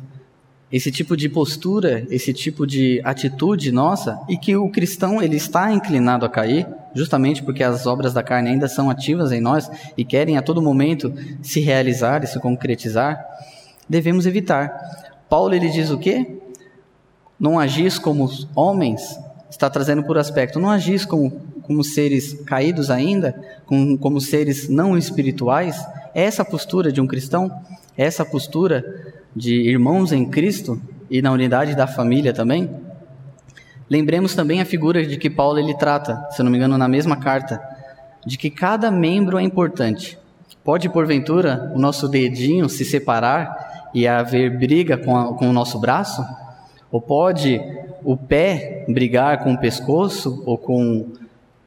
[0.71, 5.73] Esse tipo de postura, esse tipo de atitude nossa, e que o cristão ele está
[5.73, 10.05] inclinado a cair, justamente porque as obras da carne ainda são ativas em nós e
[10.05, 13.19] querem a todo momento se realizar e se concretizar,
[13.89, 15.08] devemos evitar.
[15.29, 16.38] Paulo ele diz o quê?
[17.38, 19.19] Não agis como homens,
[19.51, 23.35] está trazendo por aspecto, não agis como, como seres caídos ainda,
[23.67, 25.87] como, como seres não espirituais.
[26.14, 27.51] É essa postura de um cristão?
[27.97, 28.85] É essa postura
[29.35, 32.69] de irmãos em Cristo e na unidade da família também?
[33.88, 37.17] Lembremos também a figura de que Paulo ele trata, se não me engano, na mesma
[37.17, 37.61] carta,
[38.27, 40.19] de que cada membro é importante.
[40.62, 45.79] Pode, porventura, o nosso dedinho se separar e haver briga com, a, com o nosso
[45.79, 46.24] braço?
[46.90, 47.61] Ou pode
[48.03, 51.07] o pé brigar com o pescoço ou com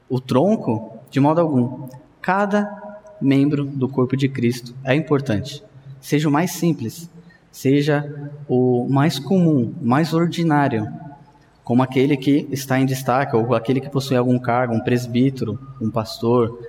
[0.10, 0.98] o tronco?
[1.10, 1.88] De modo algum.
[2.22, 2.82] Cada
[3.22, 5.64] membro do corpo de Cristo é importante.
[6.00, 7.10] Seja o mais simples,
[7.52, 10.88] seja o mais comum, mais ordinário,
[11.64, 15.92] como aquele que está em destaque ou aquele que possui algum cargo, um presbítero, um
[15.92, 16.60] pastor.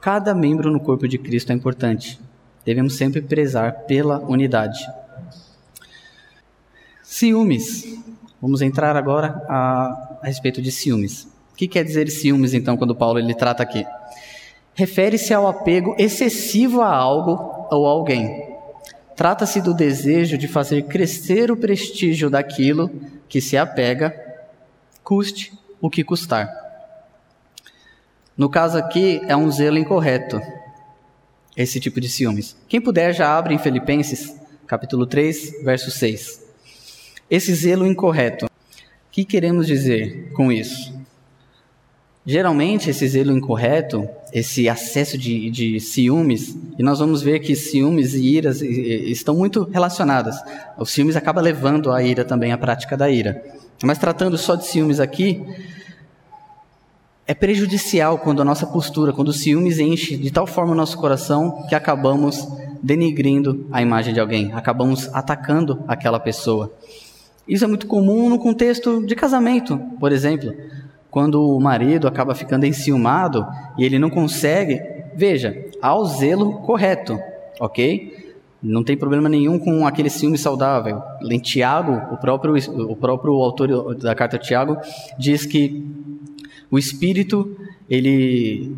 [0.00, 2.18] Cada membro no corpo de Cristo é importante.
[2.64, 4.78] Devemos sempre prezar pela unidade.
[7.02, 8.00] Ciúmes.
[8.40, 11.24] Vamos entrar agora a, a respeito de ciúmes.
[11.52, 13.86] O que quer dizer ciúmes, então, quando Paulo ele trata aqui?
[14.74, 18.52] Refere-se ao apego excessivo a algo ou alguém.
[19.14, 22.90] Trata-se do desejo de fazer crescer o prestígio daquilo
[23.28, 24.14] que se apega,
[25.04, 26.50] custe o que custar.
[28.36, 30.40] No caso aqui, é um zelo incorreto,
[31.56, 32.56] esse tipo de ciúmes.
[32.68, 34.34] Quem puder já abre em Filipenses,
[34.66, 36.42] capítulo 3, verso 6.
[37.30, 38.46] Esse zelo incorreto.
[38.46, 38.50] O
[39.10, 40.92] que queremos dizer com isso?
[42.24, 48.14] Geralmente, esse zelo incorreto, esse acesso de, de ciúmes, e nós vamos ver que ciúmes
[48.14, 50.36] e iras estão muito relacionadas.
[50.78, 53.42] O ciúmes acaba levando a ira também à prática da ira.
[53.82, 55.44] Mas tratando só de ciúmes aqui,
[57.26, 60.98] é prejudicial quando a nossa postura, quando o ciúmes enche de tal forma o nosso
[60.98, 62.48] coração que acabamos
[62.82, 66.72] denigrindo a imagem de alguém, acabamos atacando aquela pessoa.
[67.46, 70.52] Isso é muito comum no contexto de casamento, por exemplo
[71.12, 74.80] quando o marido acaba ficando enciumado e ele não consegue,
[75.14, 77.20] veja, há o zelo correto,
[77.60, 78.32] ok?
[78.62, 81.02] Não tem problema nenhum com aquele ciúme saudável.
[81.30, 82.54] Em Tiago, o próprio,
[82.90, 84.78] o próprio autor da carta Tiago
[85.18, 85.86] diz que
[86.72, 87.54] o Espírito,
[87.88, 88.74] ele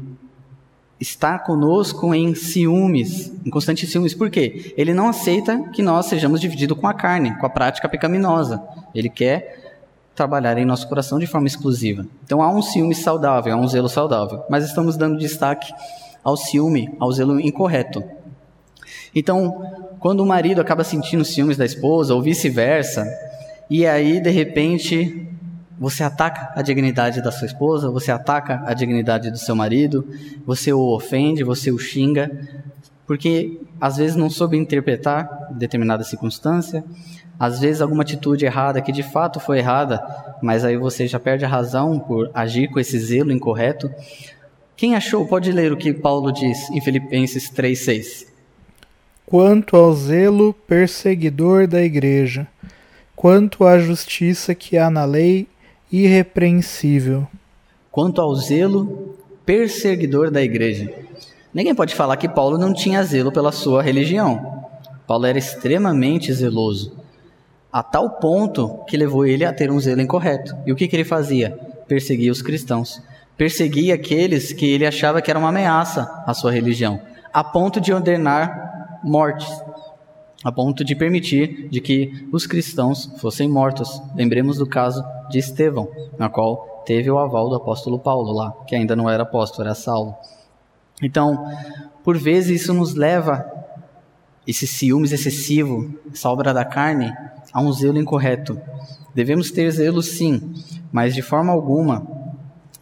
[0.98, 4.12] está conosco em ciúmes, em constantes ciúmes.
[4.14, 4.74] Por quê?
[4.76, 8.60] Ele não aceita que nós sejamos divididos com a carne, com a prática pecaminosa.
[8.92, 9.78] Ele quer
[10.12, 12.04] trabalhar em nosso coração de forma exclusiva.
[12.24, 15.72] Então há um ciúme saudável, há um zelo saudável, mas estamos dando destaque
[16.24, 18.02] ao ciúme, ao zelo incorreto.
[19.14, 23.06] Então, quando o marido acaba sentindo ciúmes da esposa ou vice-versa,
[23.70, 25.28] e aí de repente
[25.78, 30.06] você ataca a dignidade da sua esposa, você ataca a dignidade do seu marido,
[30.46, 32.30] você o ofende, você o xinga,
[33.06, 36.84] porque às vezes não soube interpretar determinada circunstância,
[37.38, 40.02] às vezes alguma atitude errada que de fato foi errada,
[40.40, 43.90] mas aí você já perde a razão por agir com esse zelo incorreto.
[44.76, 48.26] Quem achou, pode ler o que Paulo diz em Filipenses 3:6.
[49.26, 52.46] Quanto ao zelo perseguidor da igreja,
[53.16, 55.48] quanto à justiça que há na lei,
[56.02, 57.26] irrepreensível.
[57.90, 60.92] Quanto ao zelo perseguidor da igreja.
[61.52, 64.64] Ninguém pode falar que Paulo não tinha zelo pela sua religião.
[65.06, 67.04] Paulo era extremamente zeloso
[67.74, 70.56] a tal ponto que levou ele a ter um zelo incorreto.
[70.64, 71.58] E o que, que ele fazia?
[71.88, 73.02] Perseguia os cristãos.
[73.36, 77.00] Perseguia aqueles que ele achava que era uma ameaça à sua religião,
[77.32, 79.48] a ponto de ordenar mortes,
[80.44, 84.00] a ponto de permitir de que os cristãos fossem mortos.
[84.14, 88.76] Lembremos do caso de Estevão, na qual teve o aval do apóstolo Paulo lá, que
[88.76, 90.14] ainda não era apóstolo, era Saulo.
[91.02, 91.50] Então,
[92.04, 93.50] por vezes isso nos leva
[94.46, 97.10] esse ciúmes excessivo, essa obra da carne,
[97.50, 98.60] há um zelo incorreto.
[99.14, 100.52] Devemos ter zelo sim,
[100.92, 102.06] mas de forma alguma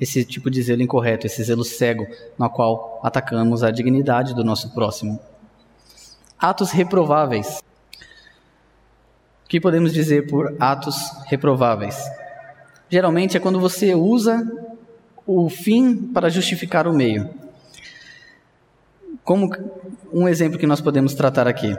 [0.01, 2.05] esse tipo de zelo incorreto, esse zelo cego,
[2.37, 5.21] no qual atacamos a dignidade do nosso próximo.
[6.43, 7.63] Atos reprováveis.
[9.45, 11.97] O que podemos dizer por atos reprováveis?
[12.91, 14.45] Geralmente é quando você usa
[15.25, 17.31] o fim para justificar o meio.
[19.23, 19.55] Como
[20.13, 21.77] um exemplo que nós podemos tratar aqui.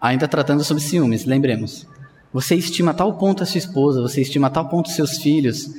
[0.00, 1.86] Ainda tratando sobre ciúmes, lembremos.
[2.32, 5.70] Você estima a tal ponto a sua esposa, você estima a tal ponto seus filhos,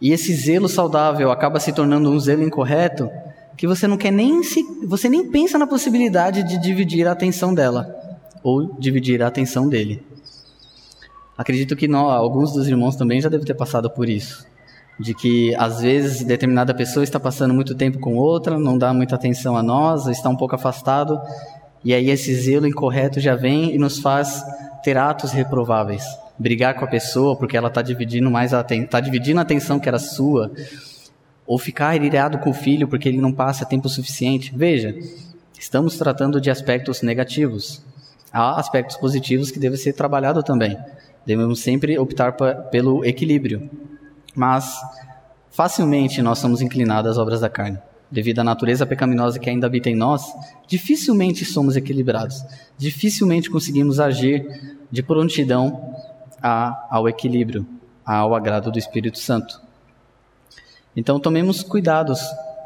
[0.00, 3.10] e esse zelo saudável acaba se tornando um zelo incorreto,
[3.56, 7.54] que você não quer nem se, você nem pensa na possibilidade de dividir a atenção
[7.54, 7.94] dela
[8.42, 10.04] ou dividir a atenção dele.
[11.36, 14.46] Acredito que nós, alguns dos irmãos também já devem ter passado por isso,
[14.98, 19.14] de que às vezes determinada pessoa está passando muito tempo com outra, não dá muita
[19.14, 21.20] atenção a nós, está um pouco afastado
[21.84, 24.42] e aí esse zelo incorreto já vem e nos faz
[24.84, 26.04] ter atos reprováveis.
[26.38, 29.88] Brigar com a pessoa porque ela está dividindo mais a está dividindo a atenção que
[29.88, 30.50] era sua,
[31.52, 34.50] ou ficar irado com o filho porque ele não passa tempo suficiente.
[34.56, 34.96] Veja,
[35.60, 37.82] estamos tratando de aspectos negativos.
[38.32, 40.78] Há aspectos positivos que devem ser trabalhados também.
[41.26, 42.32] Devemos sempre optar
[42.70, 43.68] pelo equilíbrio.
[44.34, 44.80] Mas
[45.50, 47.78] facilmente nós somos inclinados às obras da carne
[48.10, 50.34] devido à natureza pecaminosa que ainda habita em nós,
[50.66, 52.42] dificilmente somos equilibrados,
[52.78, 55.96] dificilmente conseguimos agir de prontidão
[56.90, 57.66] ao equilíbrio,
[58.04, 59.71] ao agrado do Espírito Santo.
[60.96, 62.20] Então tomemos cuidados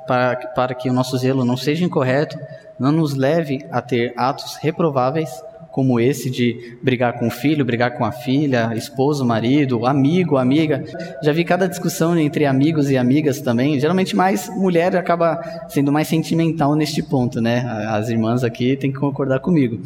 [0.06, 2.38] para, para que o nosso zelo não seja incorreto,
[2.78, 5.30] não nos leve a ter atos reprováveis,
[5.76, 10.82] como esse de brigar com o filho, brigar com a filha, esposo, marido, amigo, amiga.
[11.22, 13.78] Já vi cada discussão entre amigos e amigas também.
[13.78, 17.60] Geralmente mais mulher acaba sendo mais sentimental neste ponto, né?
[17.90, 19.82] As irmãs aqui têm que concordar comigo.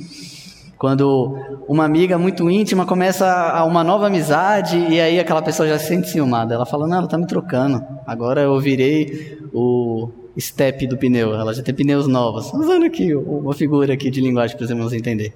[0.79, 1.37] Quando
[1.69, 6.09] uma amiga muito íntima começa uma nova amizade e aí aquela pessoa já se sente
[6.09, 6.55] ciumada.
[6.55, 7.85] Ela fala, não, ela tá me trocando.
[8.11, 11.33] Agora eu virei o step do pneu.
[11.33, 12.53] Ela já tem pneus novos.
[12.53, 15.33] Usando aqui uma figura aqui de linguagem para os irmãos entender.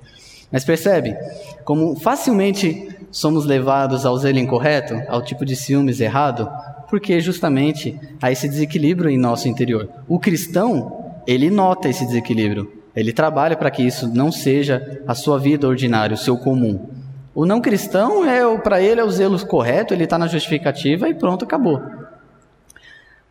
[0.51, 1.17] Mas percebe
[1.65, 6.51] como facilmente somos levados ao zelo incorreto, ao tipo de ciúmes errado,
[6.91, 9.89] porque justamente há esse desequilíbrio em nosso interior.
[10.09, 12.73] O cristão, ele nota esse desequilíbrio.
[12.97, 16.89] Ele trabalha para que isso não seja a sua vida ordinária, o seu comum.
[17.33, 21.15] O não cristão é para ele é o zelo correto, ele está na justificativa e
[21.15, 21.81] pronto, acabou.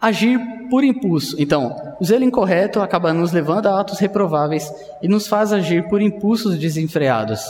[0.03, 0.37] Agir
[0.69, 1.37] por impulso.
[1.39, 4.69] Então, o zelo incorreto acaba nos levando a atos reprováveis
[5.01, 7.41] e nos faz agir por impulsos desenfreados.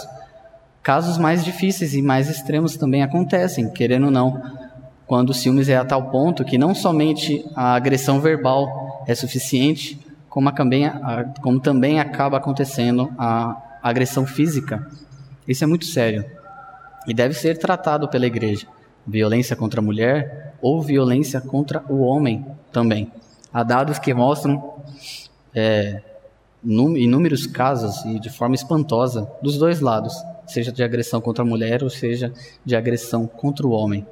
[0.83, 4.39] Casos mais difíceis e mais extremos também acontecem, querendo ou não,
[5.07, 9.99] quando o ciúmes é a tal ponto que não somente a agressão verbal é suficiente,
[10.29, 10.83] como também,
[11.41, 14.87] como também acaba acontecendo a agressão física.
[15.47, 16.23] Isso é muito sério
[17.07, 18.67] e deve ser tratado pela igreja.
[19.07, 23.11] Violência contra a mulher ou violência contra o homem também.
[23.53, 24.73] Há dados que mostram
[25.53, 26.01] é,
[26.63, 30.15] inúmeros casos e de forma espantosa dos dois lados,
[30.47, 32.33] seja de agressão contra a mulher ou seja
[32.65, 34.07] de agressão contra o homem.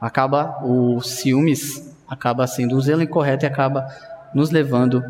[0.00, 3.88] Acaba o ciúmes acaba sendo um zelo incorreto e acaba
[4.34, 5.02] nos levando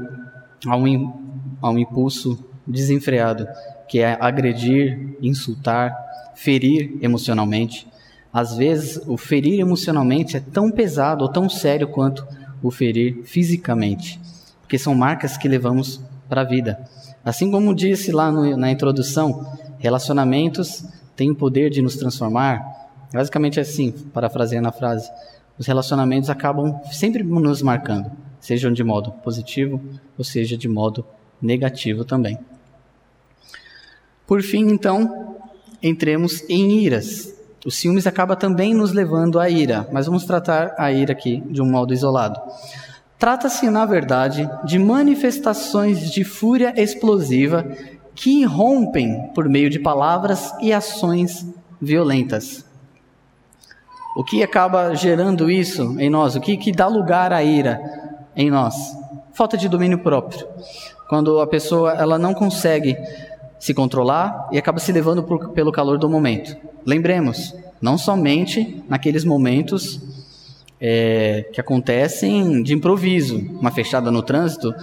[0.65, 1.13] a um,
[1.61, 3.49] a um impulso desenfreado,
[3.89, 5.93] que é agredir, insultar,
[6.37, 7.89] ferir emocionalmente.
[8.33, 12.27] Às vezes, o ferir emocionalmente é tão pesado ou tão sério quanto
[12.63, 14.19] o ferir fisicamente,
[14.61, 16.89] porque são marcas que levamos para a vida.
[17.25, 19.47] Assim como disse lá no, na introdução,
[19.79, 22.89] relacionamentos têm o poder de nos transformar.
[23.13, 25.11] Basicamente é assim, parafraseando a frase,
[25.59, 29.81] os relacionamentos acabam sempre nos marcando, sejam de modo positivo
[30.17, 31.05] ou seja de modo
[31.41, 32.39] negativo também.
[34.27, 35.37] Por fim, então,
[35.83, 37.35] entremos em iras.
[37.65, 41.63] O ciúmes acaba também nos levando à ira, mas vamos tratar a ira aqui de
[41.63, 42.41] um modo isolado.
[43.19, 47.65] Trata-se, na verdade, de manifestações de fúria explosiva
[48.17, 51.47] que irrompem por meio de palavras e ações
[51.81, 52.65] violentas.
[54.17, 56.35] O que acaba gerando isso em nós?
[56.35, 57.81] O que, que dá lugar à ira
[58.37, 58.75] em nós?
[59.33, 60.47] Falta de domínio próprio.
[61.09, 62.97] Quando a pessoa ela não consegue
[63.63, 66.57] se controlar e acaba se levando por, pelo calor do momento.
[66.85, 70.01] Lembremos, não somente naqueles momentos
[70.81, 74.75] é, que acontecem de improviso, uma fechada no trânsito,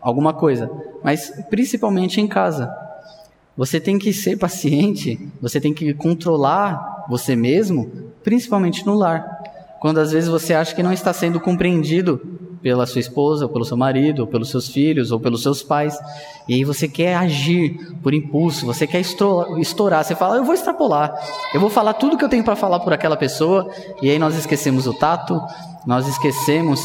[0.00, 0.70] alguma coisa,
[1.02, 2.72] mas principalmente em casa.
[3.56, 7.90] Você tem que ser paciente, você tem que controlar você mesmo,
[8.22, 9.26] principalmente no lar.
[9.80, 12.20] Quando às vezes você acha que não está sendo compreendido
[12.62, 15.98] pela sua esposa, ou pelo seu marido, ou pelos seus filhos, ou pelos seus pais.
[16.48, 21.14] E aí você quer agir por impulso, você quer estourar, você fala, eu vou extrapolar,
[21.54, 23.70] eu vou falar tudo que eu tenho para falar por aquela pessoa,
[24.02, 25.40] e aí nós esquecemos o tato,
[25.86, 26.82] nós esquecemos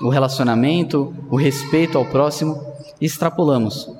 [0.00, 2.60] o relacionamento, o respeito ao próximo
[3.00, 3.90] e extrapolamos.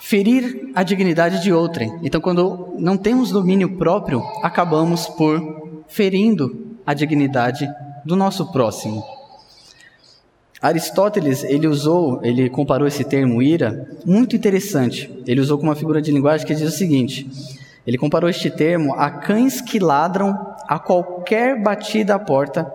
[0.00, 1.98] Ferir a dignidade de outrem.
[2.02, 7.68] Então, quando não temos domínio próprio, acabamos por ferindo a dignidade
[8.06, 9.04] do nosso próximo.
[10.60, 15.10] Aristóteles, ele usou, ele comparou esse termo ira, muito interessante.
[15.26, 17.28] Ele usou com uma figura de linguagem que diz o seguinte:
[17.86, 22.70] ele comparou este termo a cães que ladram a qualquer batida à porta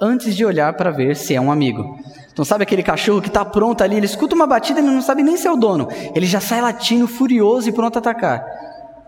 [0.00, 1.98] antes de olhar para ver se é um amigo.
[2.32, 5.22] Então, sabe aquele cachorro que está pronto ali, ele escuta uma batida e não sabe
[5.22, 5.88] nem se é o dono.
[6.14, 8.44] Ele já sai latindo, furioso e pronto a atacar.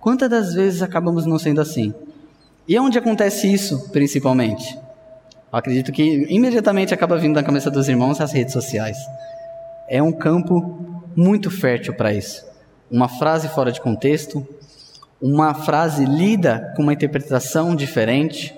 [0.01, 1.93] Quantas das vezes acabamos não sendo assim?
[2.67, 4.79] E onde acontece isso, principalmente?
[5.51, 8.99] Acredito que imediatamente acaba vindo na cabeça dos irmãos as redes sociais.
[9.89, 10.79] É um campo
[11.17, 12.45] muito fértil para isso.
[12.91, 14.47] Uma frase fora de contexto,
[15.21, 18.55] uma frase lida com uma interpretação diferente,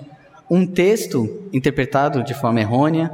[0.50, 3.10] um texto interpretado de forma errônea,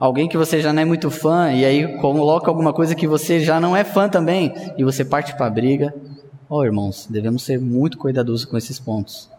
[0.00, 3.38] alguém que você já não é muito fã e aí coloca alguma coisa que você
[3.38, 5.94] já não é fã também e você parte para a briga.
[6.48, 9.33] Oh, irmãos, devemos ser muito cuidadosos com esses pontos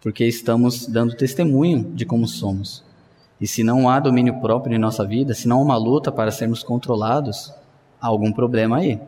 [0.00, 2.84] porque estamos dando testemunho de como somos.
[3.40, 6.30] E se não há domínio próprio em nossa vida, se não há uma luta para
[6.30, 7.52] sermos controlados,
[8.00, 9.00] há algum problema aí.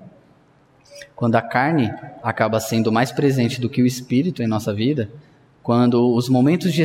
[1.16, 5.10] Quando a carne acaba sendo mais presente do que o espírito em nossa vida,
[5.62, 6.82] quando os momentos de,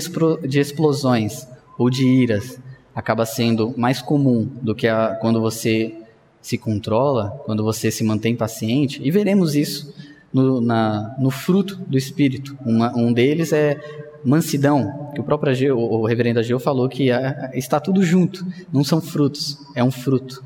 [0.47, 1.47] de explosões
[1.77, 2.59] ou de iras
[2.93, 5.95] acaba sendo mais comum do que a, quando você
[6.41, 9.93] se controla, quando você se mantém paciente, e veremos isso
[10.35, 12.57] no, na, no fruto do Espírito.
[12.65, 13.79] Uma, um deles é
[14.21, 18.83] mansidão, que o próprio Ageu, o reverendo Ageu falou que é, está tudo junto, não
[18.83, 20.43] são frutos, é um fruto.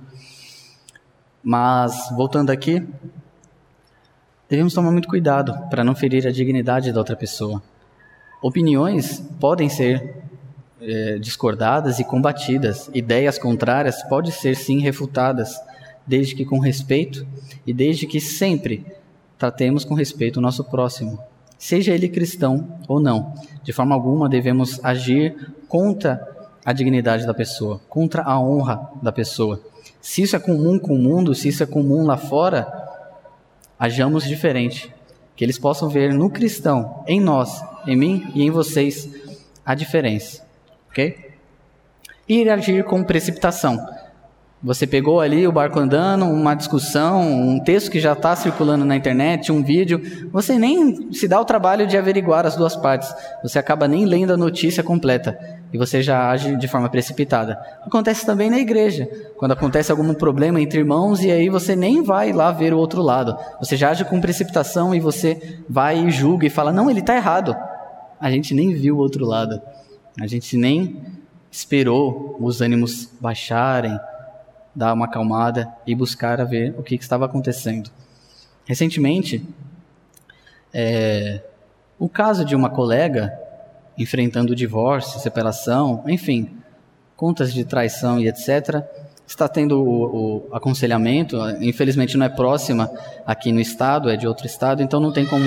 [1.44, 2.86] Mas, voltando aqui,
[4.48, 7.60] devemos tomar muito cuidado para não ferir a dignidade da outra pessoa.
[8.44, 10.18] Opiniões podem ser
[10.80, 15.60] é, discordadas e combatidas, ideias contrárias podem ser sim refutadas,
[16.06, 17.26] desde que com respeito
[17.66, 18.99] e desde que sempre
[19.40, 21.18] tratemos com respeito o nosso próximo,
[21.58, 23.34] seja ele cristão ou não.
[23.64, 29.62] De forma alguma devemos agir contra a dignidade da pessoa, contra a honra da pessoa.
[30.02, 32.68] Se isso é comum com o mundo, se isso é comum lá fora,
[33.80, 34.94] hajamos diferente.
[35.36, 39.10] Que eles possam ver no cristão, em nós, em mim e em vocês,
[39.66, 40.46] a diferença.
[40.90, 41.30] Ok?
[42.28, 43.88] E agir com precipitação.
[44.62, 48.94] Você pegou ali o barco andando, uma discussão, um texto que já está circulando na
[48.94, 50.02] internet, um vídeo,
[50.34, 53.14] você nem se dá o trabalho de averiguar as duas partes.
[53.42, 55.40] Você acaba nem lendo a notícia completa
[55.72, 57.58] e você já age de forma precipitada.
[57.86, 62.34] Acontece também na igreja, quando acontece algum problema entre irmãos e aí você nem vai
[62.34, 63.38] lá ver o outro lado.
[63.62, 67.16] Você já age com precipitação e você vai e julga e fala: "Não, ele está
[67.16, 67.56] errado".
[68.20, 69.62] A gente nem viu o outro lado.
[70.20, 71.02] A gente nem
[71.50, 73.98] esperou os ânimos baixarem
[74.76, 77.90] dar uma acalmada e buscar a ver o que, que estava acontecendo.
[78.66, 79.44] Recentemente,
[80.74, 81.42] é,
[81.98, 83.38] o caso de uma colega
[83.98, 86.50] enfrentando divórcio, separação, enfim,
[87.16, 88.84] contas de traição e etc.,
[89.28, 91.38] está tendo o, o, aconselhamento.
[91.62, 92.90] Infelizmente não é próxima
[93.26, 95.46] aqui no estado, é de outro estado, então não tem como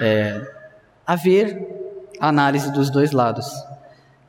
[0.00, 0.40] é,
[1.06, 1.66] haver
[2.20, 3.50] análise dos dois lados.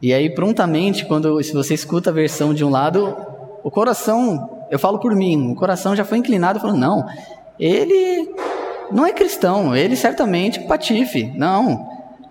[0.01, 3.15] E aí, prontamente, quando se você escuta a versão de um lado,
[3.63, 7.05] o coração, eu falo por mim, o coração já foi inclinado falando, não,
[7.59, 8.33] ele
[8.91, 11.87] não é cristão, ele certamente patife, não.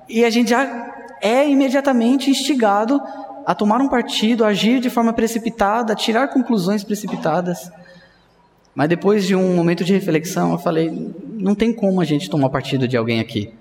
[0.09, 3.01] E a gente já é imediatamente instigado
[3.47, 7.71] a tomar um partido, a agir de forma precipitada, a tirar conclusões precipitadas.
[8.75, 12.49] Mas depois de um momento de reflexão, eu falei: não tem como a gente tomar
[12.51, 13.53] partido de alguém aqui.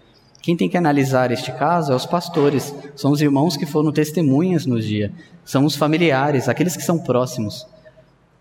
[0.41, 4.65] Quem tem que analisar este caso é os pastores, são os irmãos que foram testemunhas
[4.65, 5.11] no dia,
[5.43, 7.67] são os familiares, aqueles que são próximos.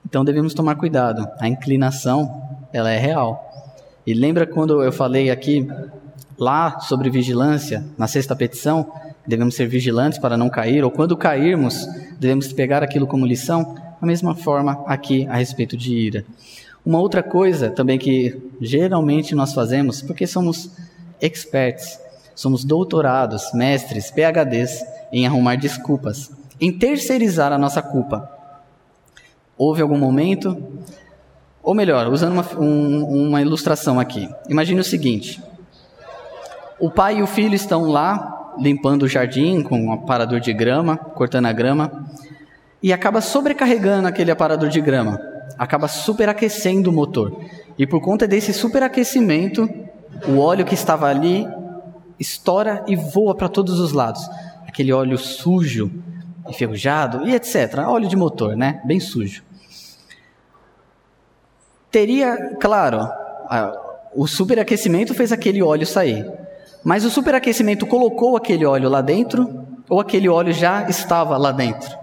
[0.05, 1.29] Então devemos tomar cuidado.
[1.41, 2.43] A inclinação,
[2.73, 3.43] ela é real.
[4.07, 5.69] E lembra quando eu falei aqui
[6.39, 8.93] lá sobre vigilância, na sexta petição,
[9.27, 11.87] devemos ser vigilantes para não cair, ou quando cairmos,
[12.21, 13.75] devemos pegar aquilo como lição?
[14.01, 16.25] A mesma forma aqui a respeito de ira.
[16.85, 20.71] Uma outra coisa também que geralmente nós fazemos, porque somos
[21.21, 21.99] experts,
[22.35, 28.31] somos doutorados, mestres, PhDs em arrumar desculpas, em terceirizar a nossa culpa.
[29.57, 30.57] Houve algum momento,
[31.63, 34.29] ou melhor, usando uma, um, uma ilustração aqui.
[34.49, 35.43] Imagine o seguinte:
[36.79, 40.97] o pai e o filho estão lá limpando o jardim com um aparador de grama,
[40.97, 42.07] cortando a grama,
[42.83, 45.21] e acaba sobrecarregando aquele aparador de grama,
[45.59, 47.41] acaba superaquecendo o motor.
[47.79, 49.69] E por conta desse superaquecimento,
[50.29, 51.47] o óleo que estava ali
[52.19, 54.29] estoura e voa para todos os lados.
[54.67, 55.91] Aquele óleo sujo,
[56.49, 57.79] enferrujado e etc.
[57.87, 58.81] Óleo de motor, né?
[58.85, 59.45] Bem sujo.
[61.91, 63.09] Teria, claro,
[64.15, 66.31] o superaquecimento fez aquele óleo sair.
[66.85, 71.97] Mas o superaquecimento colocou aquele óleo lá dentro ou aquele óleo já estava lá dentro?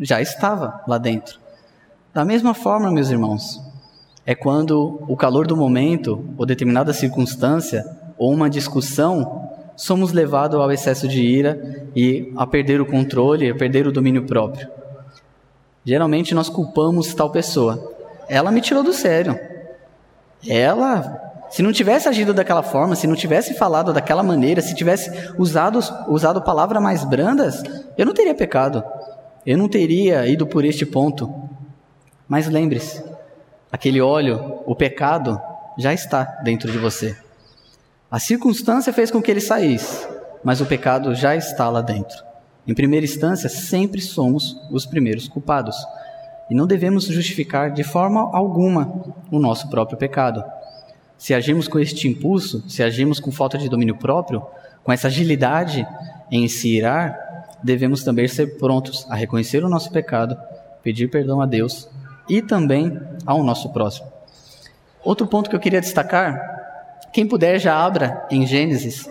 [0.00, 1.38] Já estava lá dentro.
[2.12, 3.60] Da mesma forma, meus irmãos,
[4.28, 7.82] é quando o calor do momento, ou determinada circunstância,
[8.18, 13.54] ou uma discussão, somos levados ao excesso de ira e a perder o controle, a
[13.54, 14.68] perder o domínio próprio.
[15.82, 17.90] Geralmente nós culpamos tal pessoa.
[18.28, 19.40] Ela me tirou do sério.
[20.46, 25.10] Ela, se não tivesse agido daquela forma, se não tivesse falado daquela maneira, se tivesse
[25.38, 27.62] usado, usado palavras mais brandas,
[27.96, 28.84] eu não teria pecado.
[29.46, 31.32] Eu não teria ido por este ponto.
[32.28, 33.07] Mas lembre-se,
[33.70, 35.40] aquele óleo, o pecado,
[35.78, 37.16] já está dentro de você.
[38.10, 40.06] A circunstância fez com que ele saísse,
[40.42, 42.24] mas o pecado já está lá dentro.
[42.66, 45.76] Em primeira instância, sempre somos os primeiros culpados.
[46.50, 50.42] E não devemos justificar de forma alguma o nosso próprio pecado.
[51.16, 54.42] Se agimos com este impulso, se agimos com falta de domínio próprio,
[54.82, 55.86] com essa agilidade
[56.30, 60.36] em se irar, devemos também ser prontos a reconhecer o nosso pecado,
[60.82, 61.88] pedir perdão a Deus
[62.28, 64.12] e também ao nosso próximo.
[65.02, 69.08] Outro ponto que eu queria destacar, quem puder já abra em Gênesis,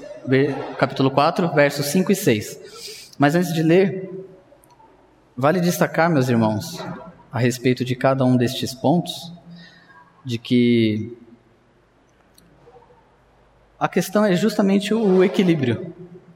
[0.77, 3.13] capítulo 4, versos 5 e 6.
[3.17, 4.09] Mas antes de ler,
[5.35, 6.83] vale destacar, meus irmãos,
[7.31, 9.33] a respeito de cada um destes pontos,
[10.23, 11.17] de que
[13.79, 15.93] a questão é justamente o equilíbrio.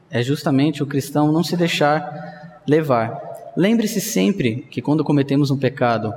[0.10, 3.20] É justamente o cristão não se deixar levar.
[3.56, 6.14] Lembre-se sempre que quando cometemos um pecado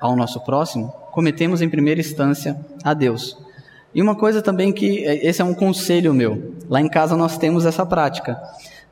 [0.00, 3.36] ao nosso próximo, cometemos em primeira instância a Deus.
[3.94, 6.54] E uma coisa também que é, esse é um conselho meu.
[6.68, 8.40] Lá em casa nós temos essa prática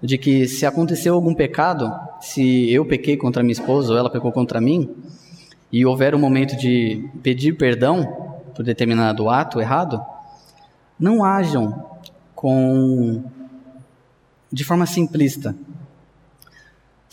[0.01, 4.33] de que se aconteceu algum pecado, se eu pequei contra minha esposa ou ela pecou
[4.33, 4.91] contra mim,
[5.71, 8.05] e houver um momento de pedir perdão
[8.55, 10.01] por determinado ato errado,
[10.99, 11.85] não ajam
[12.35, 13.23] com
[14.53, 15.55] de forma simplista.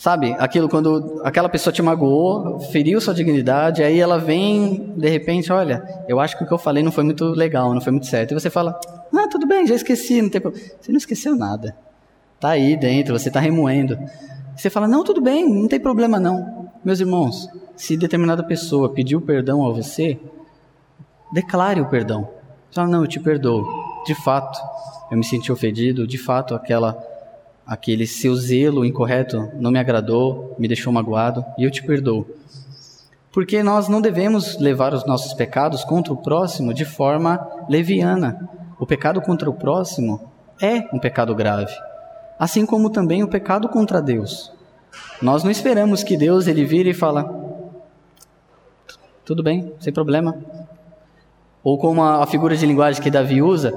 [0.00, 5.52] Sabe, aquilo quando aquela pessoa te magoou, feriu sua dignidade, aí ela vem, de repente,
[5.52, 8.06] olha, eu acho que o que eu falei não foi muito legal, não foi muito
[8.06, 8.30] certo.
[8.30, 8.80] E você fala,
[9.14, 10.66] ah, tudo bem, já esqueci, não tem problema.
[10.80, 11.76] Você não esqueceu nada.
[12.40, 13.98] Tá aí dentro, você está remoendo.
[14.56, 16.70] Você fala, não, tudo bem, não tem problema não.
[16.82, 20.18] Meus irmãos, se determinada pessoa pediu perdão a você,
[21.30, 22.26] declare o perdão.
[22.72, 23.66] Fala, não, eu te perdoo.
[24.06, 24.58] De fato,
[25.10, 26.06] eu me senti ofendido.
[26.06, 26.96] De fato, aquela,
[27.70, 32.26] aquele seu zelo incorreto não me agradou, me deixou magoado e eu te perdoo.
[33.30, 38.50] Porque nós não devemos levar os nossos pecados contra o próximo de forma leviana.
[38.76, 41.72] O pecado contra o próximo é um pecado grave,
[42.36, 44.50] assim como também o pecado contra Deus.
[45.22, 47.32] Nós não esperamos que Deus ele vire e fala:
[49.24, 50.36] tudo bem, sem problema,
[51.62, 53.72] ou como a, figura de linguagem que Davi usa,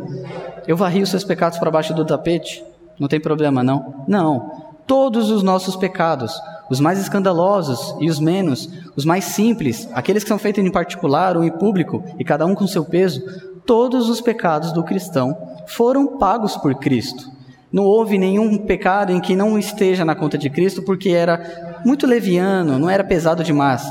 [0.66, 2.64] eu varri os seus pecados para baixo do tapete,
[3.00, 4.04] não tem problema não.
[4.08, 4.52] Não,
[4.88, 6.34] todos os nossos pecados,
[6.70, 11.38] os mais escandalosos e os menos, os mais simples, aqueles que são feitos em particular
[11.38, 13.22] ou em público, e cada um com seu peso,
[13.66, 15.38] todos os pecados do cristão
[15.68, 17.32] foram pagos por Cristo.
[17.72, 22.06] Não houve nenhum pecado em que não esteja na conta de Cristo porque era muito
[22.06, 23.84] leviano, não era pesado demais.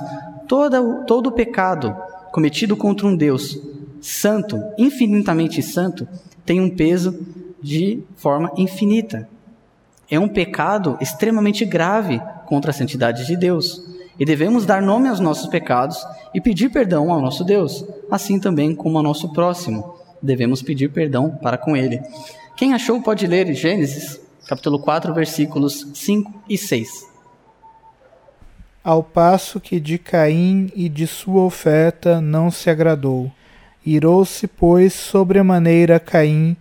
[0.46, 1.96] Todo, todo pecado
[2.30, 3.58] cometido contra um Deus
[4.00, 6.06] santo, infinitamente santo,
[6.44, 7.18] tem um peso
[7.62, 9.28] de forma infinita.
[10.10, 13.82] É um pecado extremamente grave contra a santidade de Deus.
[14.18, 16.04] E devemos dar nome aos nossos pecados
[16.34, 19.94] e pedir perdão ao nosso Deus, assim também como ao nosso próximo.
[20.20, 22.00] Devemos pedir perdão para com ele.
[22.56, 27.10] Quem achou pode ler Gênesis, capítulo 4, versículos 5 e 6.
[28.84, 33.30] Ao passo que de Caim e de sua oferta não se agradou
[33.84, 36.56] Irou-se, pois, sobremaneira Caim,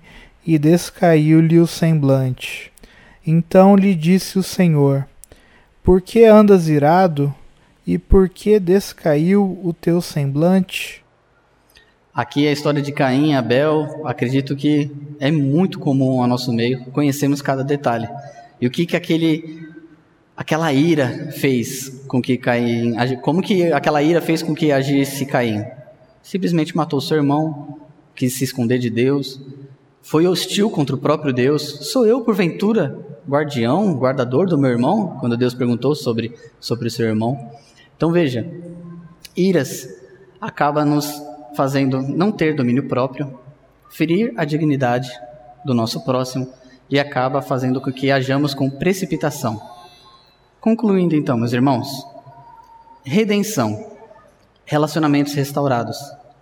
[0.45, 2.71] e descaiu-lhe o semblante.
[3.25, 5.07] Então lhe disse o Senhor:
[5.83, 7.33] Por que andas irado?
[7.85, 11.03] E por que descaiu o teu semblante?
[12.13, 16.51] Aqui é a história de Caim e Abel, acredito que é muito comum ao nosso
[16.51, 18.07] meio, conhecemos cada detalhe.
[18.59, 19.67] E o que que aquele
[20.35, 25.63] aquela ira fez com que Caim, como que aquela ira fez com que agisse Caim?
[26.21, 27.79] simplesmente matou seu irmão,
[28.15, 29.39] quis se esconder de Deus,
[30.01, 31.89] foi hostil contra o próprio Deus.
[31.91, 32.97] Sou eu, porventura,
[33.27, 35.17] guardião, guardador do meu irmão?
[35.19, 37.51] Quando Deus perguntou sobre, sobre o seu irmão.
[37.95, 38.49] Então veja,
[39.35, 39.87] iras
[40.39, 41.21] acaba nos
[41.55, 43.39] fazendo não ter domínio próprio,
[43.89, 45.11] ferir a dignidade
[45.63, 46.51] do nosso próximo
[46.89, 49.61] e acaba fazendo com que hajamos com precipitação.
[50.59, 51.87] Concluindo então, meus irmãos,
[53.03, 53.91] redenção
[54.65, 55.97] relacionamentos restaurados.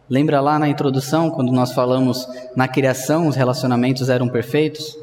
[0.10, 4.98] Lembra lá na introdução, quando nós falamos na criação os relacionamentos eram perfeitos?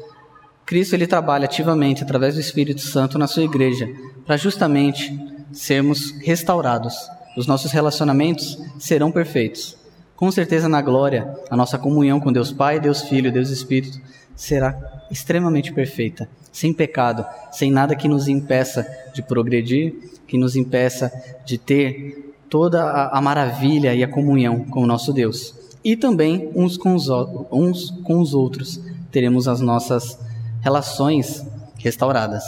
[0.65, 3.89] Cristo ele trabalha ativamente através do Espírito Santo na sua igreja
[4.25, 5.17] para justamente
[5.53, 6.93] sermos restaurados.
[7.37, 9.77] Os nossos relacionamentos serão perfeitos.
[10.13, 14.01] Com certeza na glória, a nossa comunhão com Deus Pai, Deus Filho, Deus Espírito
[14.35, 14.77] será
[15.09, 19.95] extremamente perfeita, sem pecado, sem nada que nos impeça de progredir,
[20.27, 21.09] que nos impeça
[21.45, 25.53] de ter toda a, a maravilha e a comunhão com o nosso Deus.
[25.83, 27.07] E também uns com os,
[27.51, 28.79] uns com os outros
[29.11, 30.19] teremos as nossas
[30.61, 31.45] relações
[31.77, 32.43] restauradas.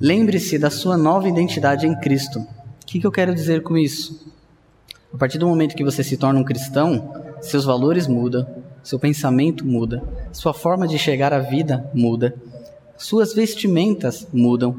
[0.00, 2.40] Lembre-se da sua nova identidade em Cristo.
[2.40, 2.46] O
[2.86, 4.32] que, que eu quero dizer com isso?
[5.12, 8.46] A partir do momento que você se torna um cristão, seus valores mudam,
[8.82, 12.34] seu pensamento muda, sua forma de chegar à vida muda,
[12.96, 14.74] suas vestimentas mudam,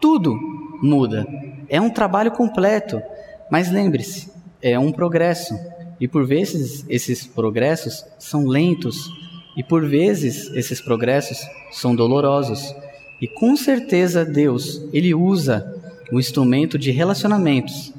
[0.00, 0.34] tudo
[0.82, 1.26] muda.
[1.68, 3.02] É um trabalho completo.
[3.52, 4.32] Mas lembre-se,
[4.62, 5.54] é um progresso.
[6.00, 9.12] E por vezes esses progressos são lentos.
[9.54, 11.38] E por vezes esses progressos
[11.70, 12.74] são dolorosos.
[13.20, 15.70] E com certeza Deus, Ele usa
[16.10, 17.92] o instrumento de relacionamentos,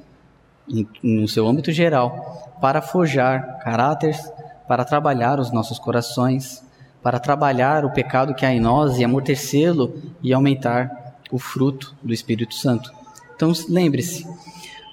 [1.03, 4.27] no seu âmbito geral, para forjar caráteres,
[4.67, 6.63] para trabalhar os nossos corações,
[7.03, 12.11] para trabalhar o pecado que há em nós e amortecê-lo e aumentar o fruto do
[12.11, 12.91] Espírito Santo.
[13.35, 14.25] Então lembre-se,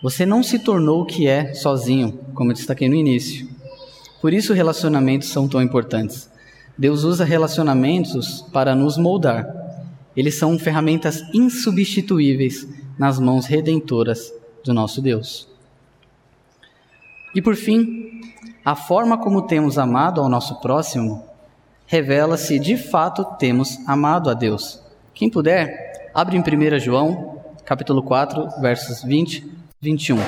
[0.03, 3.47] Você não se tornou o que é sozinho, como eu destaquei no início.
[4.19, 6.31] Por isso relacionamentos são tão importantes.
[6.77, 9.47] Deus usa relacionamentos para nos moldar.
[10.17, 12.67] Eles são ferramentas insubstituíveis
[12.99, 14.33] nas mãos redentoras
[14.65, 15.47] do nosso Deus.
[17.35, 18.23] E por fim,
[18.65, 21.27] a forma como temos amado ao nosso próximo
[21.87, 24.81] revela se de fato temos amado a Deus.
[25.13, 30.19] Quem puder, abre em 1 João, capítulo 4, versos 20 21.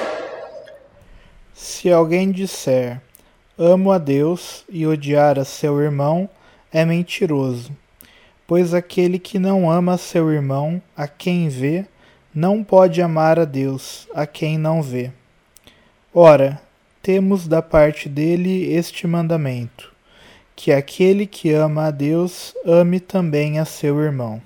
[1.52, 3.02] Se alguém disser
[3.58, 6.26] amo a Deus e odiar a seu irmão,
[6.72, 7.70] é mentiroso.
[8.46, 11.84] Pois aquele que não ama seu irmão, a quem vê,
[12.34, 15.12] não pode amar a Deus, a quem não vê.
[16.14, 16.58] Ora,
[17.02, 19.92] temos da parte dele este mandamento:
[20.56, 24.40] que aquele que ama a Deus ame também a seu irmão.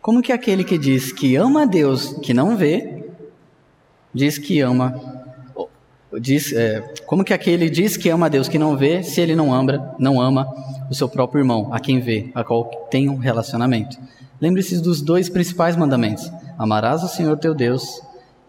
[0.00, 3.05] Como que aquele que diz que ama a Deus, que não vê,
[4.16, 4.94] diz que ama.
[6.18, 9.36] Diz é, como que aquele diz que ama a Deus que não vê se ele
[9.36, 10.48] não ama não ama
[10.88, 13.98] o seu próprio irmão a quem vê a qual tem um relacionamento?
[14.40, 16.30] Lembre-se dos dois principais mandamentos.
[16.56, 18.00] Amarás o Senhor teu Deus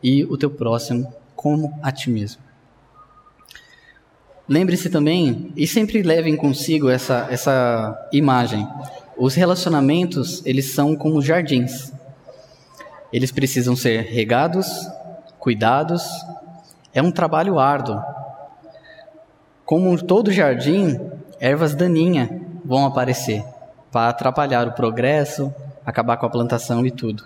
[0.02, 2.42] e o teu próximo como a ti mesmo.
[4.48, 8.66] Lembre-se também e sempre levem consigo essa essa imagem
[9.18, 11.92] os relacionamentos eles são como jardins.
[13.12, 14.68] Eles precisam ser regados
[15.48, 16.04] cuidados,
[16.94, 18.04] é um trabalho árduo.
[19.64, 21.00] Como todo jardim,
[21.40, 22.28] ervas daninhas
[22.66, 23.46] vão aparecer
[23.90, 27.24] para atrapalhar o progresso, acabar com a plantação e tudo.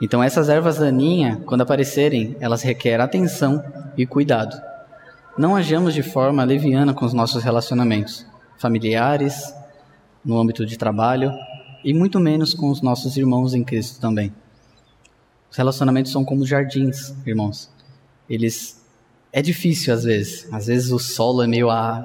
[0.00, 3.62] Então essas ervas daninhas, quando aparecerem, elas requerem atenção
[3.94, 4.58] e cuidado.
[5.36, 8.24] Não ajamos de forma leviana com os nossos relacionamentos
[8.56, 9.54] familiares,
[10.24, 11.30] no âmbito de trabalho
[11.84, 14.32] e muito menos com os nossos irmãos em Cristo também.
[15.52, 17.68] Os relacionamentos são como jardins, irmãos.
[18.26, 18.82] Eles
[19.30, 20.48] é difícil às vezes.
[20.50, 22.02] Às vezes o solo é meio a,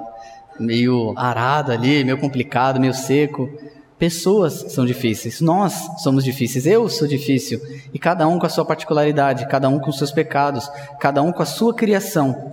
[0.59, 3.49] meio arado ali, meio complicado, meio seco.
[3.97, 5.39] Pessoas são difíceis.
[5.39, 5.73] Nós
[6.03, 6.67] somos difíceis.
[6.67, 7.61] Eu sou difícil.
[7.93, 10.69] E cada um com a sua particularidade, cada um com seus pecados,
[10.99, 12.51] cada um com a sua criação.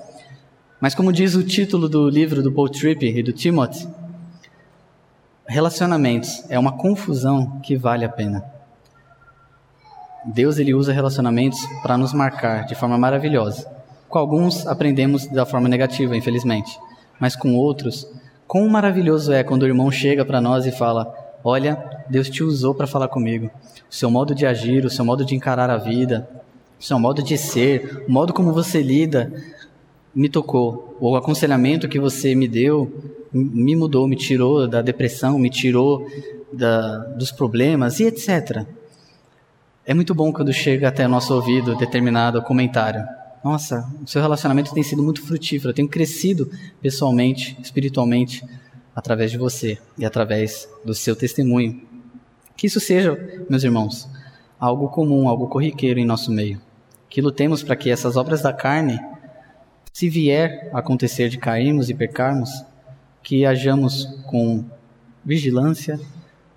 [0.81, 3.89] Mas como diz o título do livro do Paul Tripp e do Timothy,
[5.45, 8.55] relacionamentos é uma confusão que vale a pena.
[10.25, 13.67] Deus ele usa relacionamentos para nos marcar de forma maravilhosa.
[14.09, 16.79] Com alguns aprendemos da forma negativa, infelizmente,
[17.21, 18.09] mas com outros,
[18.47, 21.13] quão maravilhoso é quando o irmão chega para nós e fala:
[21.43, 21.77] "Olha,
[22.09, 23.51] Deus te usou para falar comigo.
[23.91, 26.29] O seu modo de agir, o seu modo de encarar a vida,
[26.81, 29.33] o seu modo de ser, o modo como você lida
[30.15, 30.97] me tocou.
[31.01, 32.93] O aconselhamento que você me deu
[33.33, 36.07] me mudou, me tirou da depressão, me tirou
[36.53, 38.65] da, dos problemas e etc.
[39.87, 43.05] É muito bom quando chega até nosso ouvido determinado comentário.
[43.45, 48.43] Nossa, o seu relacionamento tem sido muito frutífero, eu tenho crescido pessoalmente, espiritualmente,
[48.97, 51.83] através de você e através do seu testemunho.
[52.57, 54.09] Que isso seja, meus irmãos,
[54.59, 56.59] algo comum, algo corriqueiro em nosso meio.
[57.11, 58.99] Que lutemos para que essas obras da carne,
[59.93, 62.65] se vier a acontecer de cairmos e pecarmos,
[63.23, 64.65] que hajamos com
[65.23, 66.01] vigilância,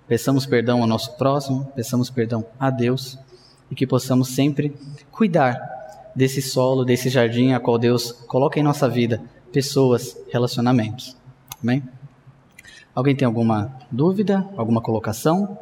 [0.08, 3.18] Peçamos perdão ao nosso próximo, peçamos perdão a Deus
[3.70, 4.74] e que possamos sempre
[5.12, 11.14] cuidar desse solo, desse jardim a qual Deus coloca em nossa vida pessoas, relacionamentos.
[11.62, 11.82] Amém?
[12.94, 15.58] Alguém tem alguma dúvida, alguma colocação?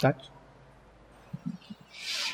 [0.00, 0.30] Tati?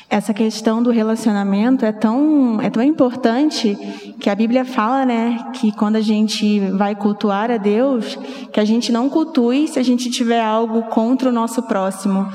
[0.09, 3.77] Essa questão do relacionamento é tão, é tão importante
[4.21, 8.17] que a Bíblia fala, né, que quando a gente vai cultuar a Deus,
[8.53, 12.25] que a gente não cultue se a gente tiver algo contra o nosso próximo.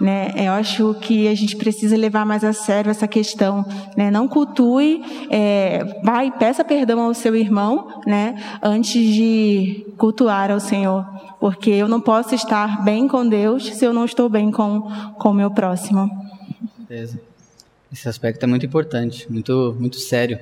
[0.00, 0.32] Né?
[0.34, 3.64] Eu acho que a gente precisa levar mais a sério essa questão.
[3.96, 4.10] Né?
[4.10, 5.00] Não cultue,
[5.30, 11.06] é, vai, peça perdão ao seu irmão né, antes de cultuar ao Senhor.
[11.38, 14.88] Porque eu não posso estar bem com Deus se eu não estou bem com
[15.24, 16.10] o meu próximo
[16.90, 17.20] certeza.
[17.92, 20.38] Esse aspecto é muito importante, muito, muito sério.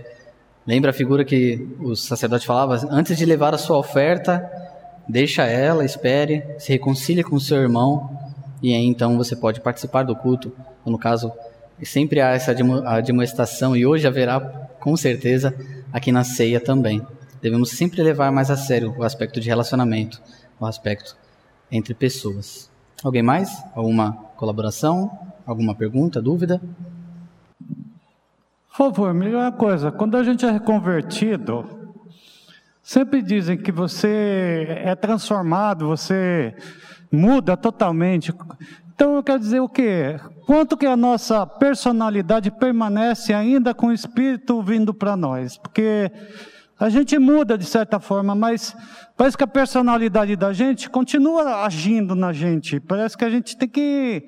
[0.66, 2.74] Lembra a figura que o sacerdote falava?
[2.90, 4.50] Antes de levar a sua oferta,
[5.06, 8.18] deixa ela, espere, se reconcilie com o seu irmão
[8.62, 10.50] e aí então você pode participar do culto.
[10.86, 11.30] Ou no caso,
[11.82, 12.54] sempre há essa
[13.04, 14.40] demonstração e hoje haverá
[14.80, 15.54] com certeza
[15.92, 17.06] aqui na ceia também.
[17.42, 20.20] Devemos sempre levar mais a sério o aspecto de relacionamento,
[20.58, 21.14] o aspecto
[21.70, 22.70] entre pessoas.
[23.02, 23.50] Alguém mais?
[23.74, 25.27] Alguma colaboração?
[25.48, 26.60] Alguma pergunta, dúvida?
[28.68, 31.64] Por favor, melhor coisa, quando a gente é reconvertido,
[32.82, 36.54] sempre dizem que você é transformado, você
[37.10, 38.30] muda totalmente.
[38.94, 40.20] Então eu quero dizer o quê?
[40.48, 45.56] quanto que a nossa personalidade permanece ainda com o Espírito vindo para nós.
[45.56, 46.10] Porque
[46.78, 48.74] a gente muda de certa forma, mas
[49.14, 52.80] parece que a personalidade da gente continua agindo na gente.
[52.80, 54.26] Parece que a gente tem que,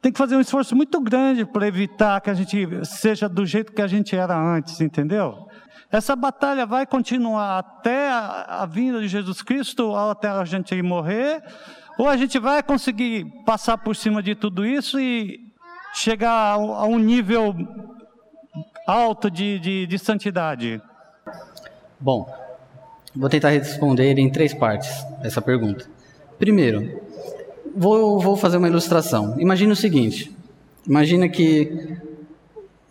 [0.00, 3.72] tem que fazer um esforço muito grande para evitar que a gente seja do jeito
[3.72, 5.48] que a gente era antes, entendeu?
[5.90, 10.80] Essa batalha vai continuar até a, a vinda de Jesus Cristo, ou até a gente
[10.82, 11.42] morrer,
[11.98, 15.40] ou a gente vai conseguir passar por cima de tudo isso e
[15.94, 17.54] chegar a, um nível
[18.86, 20.80] alto de, de, de santidade.
[21.98, 22.32] Bom,
[23.16, 24.90] vou tentar responder em três partes
[25.22, 25.86] essa pergunta.
[26.38, 27.07] Primeiro,
[27.76, 29.34] vou, vou fazer uma ilustração.
[29.38, 30.34] Imagina o seguinte:
[30.86, 31.96] imagina que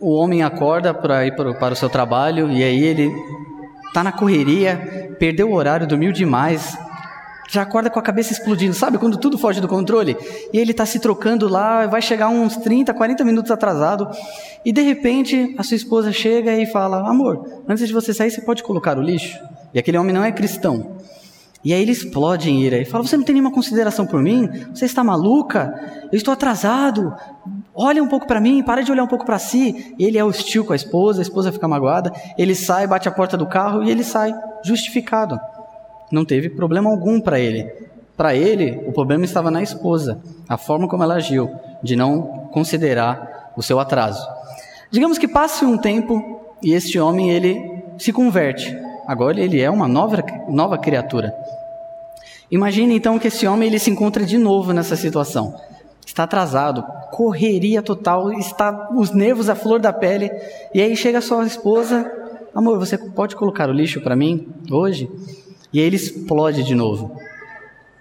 [0.00, 3.12] o homem acorda para ir para, para o seu trabalho e aí ele
[3.86, 6.78] está na correria, perdeu o horário, dormiu demais,
[7.48, 8.98] já acorda com a cabeça explodindo, sabe?
[8.98, 10.16] Quando tudo foge do controle.
[10.52, 14.08] E ele está se trocando lá, vai chegar uns 30, 40 minutos atrasado.
[14.64, 18.42] E de repente a sua esposa chega e fala: Amor, antes de você sair, você
[18.42, 19.38] pode colocar o lixo?
[19.72, 20.98] E aquele homem não é cristão.
[21.64, 24.48] E aí ele explode em ira e fala: Você não tem nenhuma consideração por mim?
[24.72, 25.74] Você está maluca?
[26.10, 27.12] Eu estou atrasado.
[27.74, 29.94] Olha um pouco para mim, para de olhar um pouco para si.
[29.98, 32.12] Ele é hostil com a esposa, a esposa fica magoada.
[32.36, 34.34] Ele sai, bate a porta do carro e ele sai,
[34.64, 35.38] justificado.
[36.10, 37.70] Não teve problema algum para ele.
[38.16, 41.48] Para ele, o problema estava na esposa, a forma como ela agiu,
[41.82, 44.26] de não considerar o seu atraso.
[44.90, 48.76] Digamos que passe um tempo e este homem ele se converte.
[49.08, 51.34] Agora ele é uma nova, nova criatura.
[52.50, 55.58] Imagine então que esse homem ele se encontra de novo nessa situação.
[56.06, 60.30] Está atrasado, correria total, está os nervos à flor da pele,
[60.74, 62.10] e aí chega sua esposa,
[62.54, 65.10] amor, você pode colocar o lixo para mim hoje?
[65.72, 67.18] E aí ele explode de novo.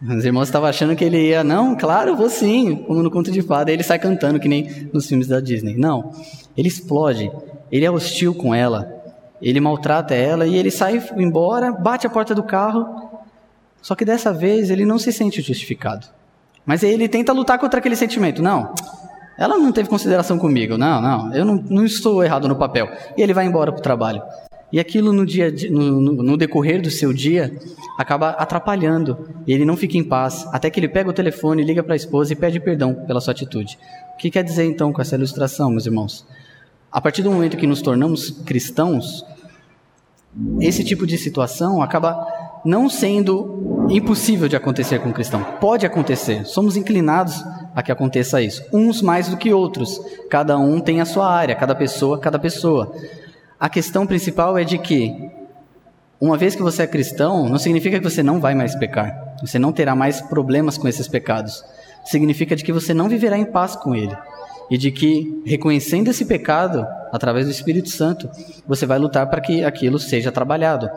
[0.01, 3.41] Os irmãos estavam achando que ele ia, não, claro, vou sim, como no conto de
[3.41, 3.71] fada.
[3.71, 5.75] Ele sai cantando que nem nos filmes da Disney.
[5.77, 6.11] Não,
[6.55, 7.31] ele explode.
[7.71, 8.96] Ele é hostil com ela.
[9.41, 13.09] Ele maltrata ela e ele sai embora, bate a porta do carro.
[13.81, 16.07] Só que dessa vez ele não se sente justificado.
[16.65, 18.41] Mas ele tenta lutar contra aquele sentimento.
[18.41, 18.73] Não,
[19.37, 20.77] ela não teve consideração comigo.
[20.77, 22.89] Não, não, eu não, não estou errado no papel.
[23.15, 24.21] E ele vai embora para o trabalho.
[24.71, 27.57] E aquilo no, dia, no, no, decorrer do seu dia
[27.97, 29.29] acaba atrapalhando.
[29.45, 31.95] E ele não fica em paz, até que ele pega o telefone, liga para a
[31.95, 33.79] esposa e pede perdão pela sua atitude.
[34.13, 36.25] O que quer dizer então com essa ilustração, meus irmãos?
[36.91, 39.25] A partir do momento que nos tornamos cristãos,
[40.61, 42.25] esse tipo de situação acaba
[42.63, 45.43] não sendo impossível de acontecer com o cristão.
[45.59, 47.43] Pode acontecer, somos inclinados
[47.75, 48.63] a que aconteça isso.
[48.73, 50.01] Uns mais do que outros.
[50.29, 52.93] Cada um tem a sua área, cada pessoa, cada pessoa.
[53.59, 55.31] A questão principal é de que,
[56.19, 59.35] uma vez que você é cristão, não significa que você não vai mais pecar.
[59.41, 61.63] Você não terá mais problemas com esses pecados.
[62.05, 64.15] Significa de que você não viverá em paz com ele.
[64.69, 68.29] E de que, reconhecendo esse pecado, através do Espírito Santo,
[68.67, 70.89] você vai lutar para que aquilo seja trabalhado.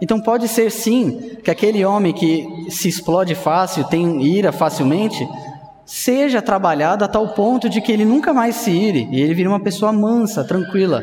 [0.00, 5.26] Então pode ser sim que aquele homem que se explode fácil, tem ira facilmente,
[5.84, 9.48] seja trabalhado a tal ponto de que ele nunca mais se ire e ele vira
[9.48, 11.02] uma pessoa mansa, tranquila,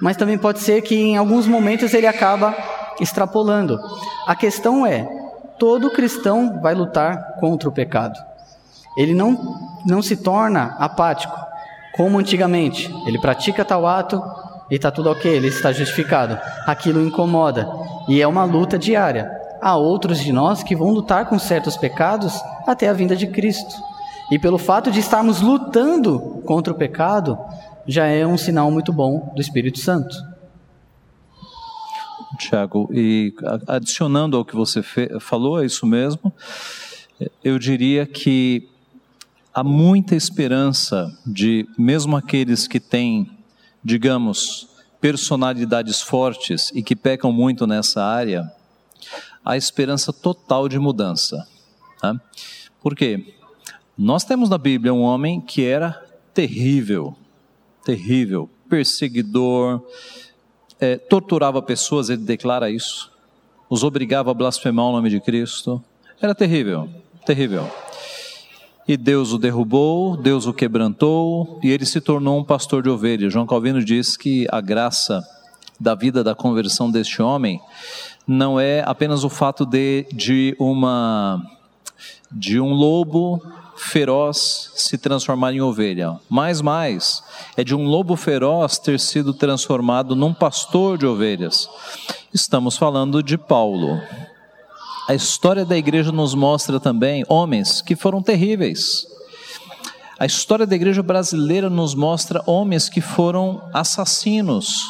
[0.00, 2.54] mas também pode ser que em alguns momentos ele acaba
[3.00, 3.78] extrapolando.
[4.26, 5.08] A questão é:
[5.58, 8.31] todo cristão vai lutar contra o pecado.
[8.96, 11.36] Ele não, não se torna apático,
[11.94, 12.92] como antigamente.
[13.06, 14.22] Ele pratica tal ato
[14.70, 16.38] e está tudo ok, ele está justificado.
[16.66, 17.68] Aquilo incomoda
[18.08, 19.30] e é uma luta diária.
[19.60, 22.34] Há outros de nós que vão lutar com certos pecados
[22.66, 23.76] até a vinda de Cristo.
[24.30, 27.38] E pelo fato de estarmos lutando contra o pecado,
[27.86, 30.14] já é um sinal muito bom do Espírito Santo.
[32.38, 33.34] Tiago, e
[33.68, 34.82] adicionando ao que você
[35.20, 36.32] falou, é isso mesmo,
[37.44, 38.68] eu diria que
[39.54, 43.30] há muita esperança de, mesmo aqueles que têm,
[43.84, 44.68] digamos,
[45.00, 48.50] personalidades fortes e que pecam muito nessa área,
[49.44, 51.46] há esperança total de mudança.
[52.00, 52.20] Tá?
[52.80, 53.34] Por quê?
[53.96, 57.14] Nós temos na Bíblia um homem que era terrível,
[57.84, 59.82] terrível, perseguidor,
[60.80, 63.12] é, torturava pessoas, ele declara isso,
[63.68, 65.82] os obrigava a blasfemar o nome de Cristo.
[66.20, 66.88] Era terrível,
[67.26, 67.70] terrível.
[68.86, 73.32] E Deus o derrubou, Deus o quebrantou, e ele se tornou um pastor de ovelhas.
[73.32, 75.22] João Calvino diz que a graça
[75.78, 77.60] da vida da conversão deste homem
[78.26, 81.42] não é apenas o fato de, de uma
[82.30, 83.42] de um lobo
[83.76, 86.18] feroz se transformar em ovelha.
[86.28, 87.22] Mais, mais,
[87.56, 91.68] é de um lobo feroz ter sido transformado num pastor de ovelhas.
[92.32, 94.00] Estamos falando de Paulo.
[95.08, 99.06] A história da igreja nos mostra também homens que foram terríveis.
[100.18, 104.86] A história da igreja brasileira nos mostra homens que foram assassinos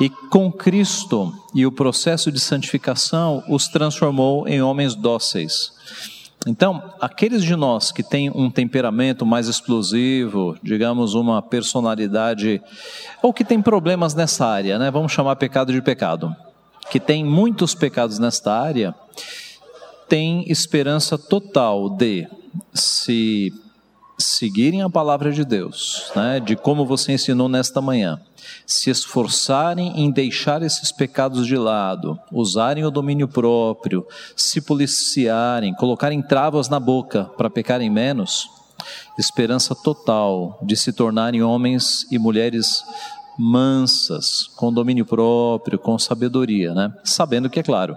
[0.00, 5.72] e com Cristo e o processo de santificação os transformou em homens dóceis.
[6.46, 12.62] Então, aqueles de nós que têm um temperamento mais explosivo, digamos uma personalidade,
[13.22, 14.90] ou que tem problemas nessa área, né?
[14.90, 16.34] vamos chamar pecado de pecado,
[16.90, 18.94] que tem muitos pecados nesta área,
[20.08, 22.26] tem esperança total de
[22.74, 23.52] se
[24.18, 26.40] seguirem a palavra de Deus, né?
[26.40, 28.20] de como você ensinou nesta manhã,
[28.66, 36.20] se esforçarem em deixar esses pecados de lado, usarem o domínio próprio, se policiarem, colocarem
[36.20, 38.50] travas na boca para pecarem menos,
[39.18, 42.82] esperança total de se tornarem homens e mulheres
[43.40, 46.92] mansas, com domínio próprio, com sabedoria, né?
[47.02, 47.96] Sabendo que é claro,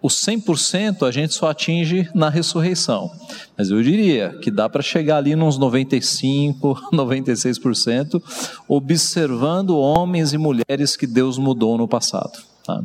[0.00, 3.10] o 100% a gente só atinge na ressurreição.
[3.56, 8.22] Mas eu diria que dá para chegar ali nos 95, 96%,
[8.68, 12.38] observando homens e mulheres que Deus mudou no passado.
[12.64, 12.82] Tá?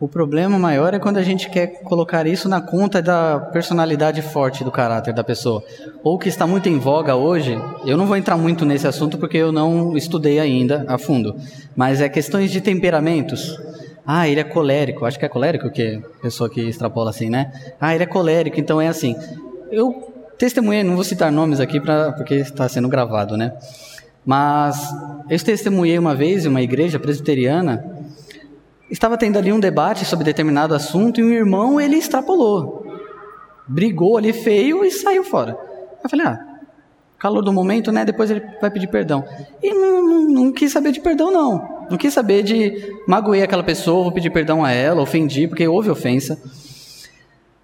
[0.00, 4.64] O problema maior é quando a gente quer colocar isso na conta da personalidade forte
[4.64, 5.62] do caráter da pessoa.
[6.02, 9.36] Ou que está muito em voga hoje, eu não vou entrar muito nesse assunto porque
[9.36, 11.36] eu não estudei ainda a fundo,
[11.76, 13.60] mas é questões de temperamentos.
[14.06, 15.04] Ah, ele é colérico.
[15.04, 17.52] Acho que é colérico que pessoa que extrapola assim, né?
[17.78, 19.14] Ah, ele é colérico, então é assim.
[19.70, 23.52] Eu testemunhei, não vou citar nomes aqui pra, porque está sendo gravado, né?
[24.24, 24.82] Mas
[25.28, 27.84] eu testemunhei uma vez em uma igreja presbiteriana,
[28.90, 32.86] estava tendo ali um debate sobre determinado assunto e um irmão ele extrapolou.
[33.66, 35.56] Brigou ali feio e saiu fora.
[36.02, 36.50] Eu falei, ah,
[37.18, 38.04] calor do momento, né?
[38.04, 39.24] Depois ele vai pedir perdão.
[39.62, 41.86] E não, não, não, quis saber de perdão, não.
[41.90, 45.90] Não quis saber de magoei aquela pessoa, vou pedir perdão a ela, ofendi, porque houve
[45.90, 46.40] ofensa.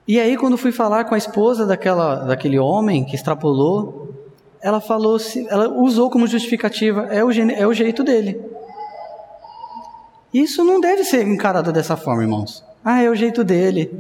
[0.07, 4.15] E aí, quando fui falar com a esposa daquela, daquele homem que extrapolou,
[4.61, 5.19] ela falou,
[5.49, 8.41] ela usou como justificativa, é o, é o jeito dele.
[10.37, 12.63] Isso não deve ser encarado dessa forma, irmãos.
[12.85, 13.91] Ah, é o jeito dele.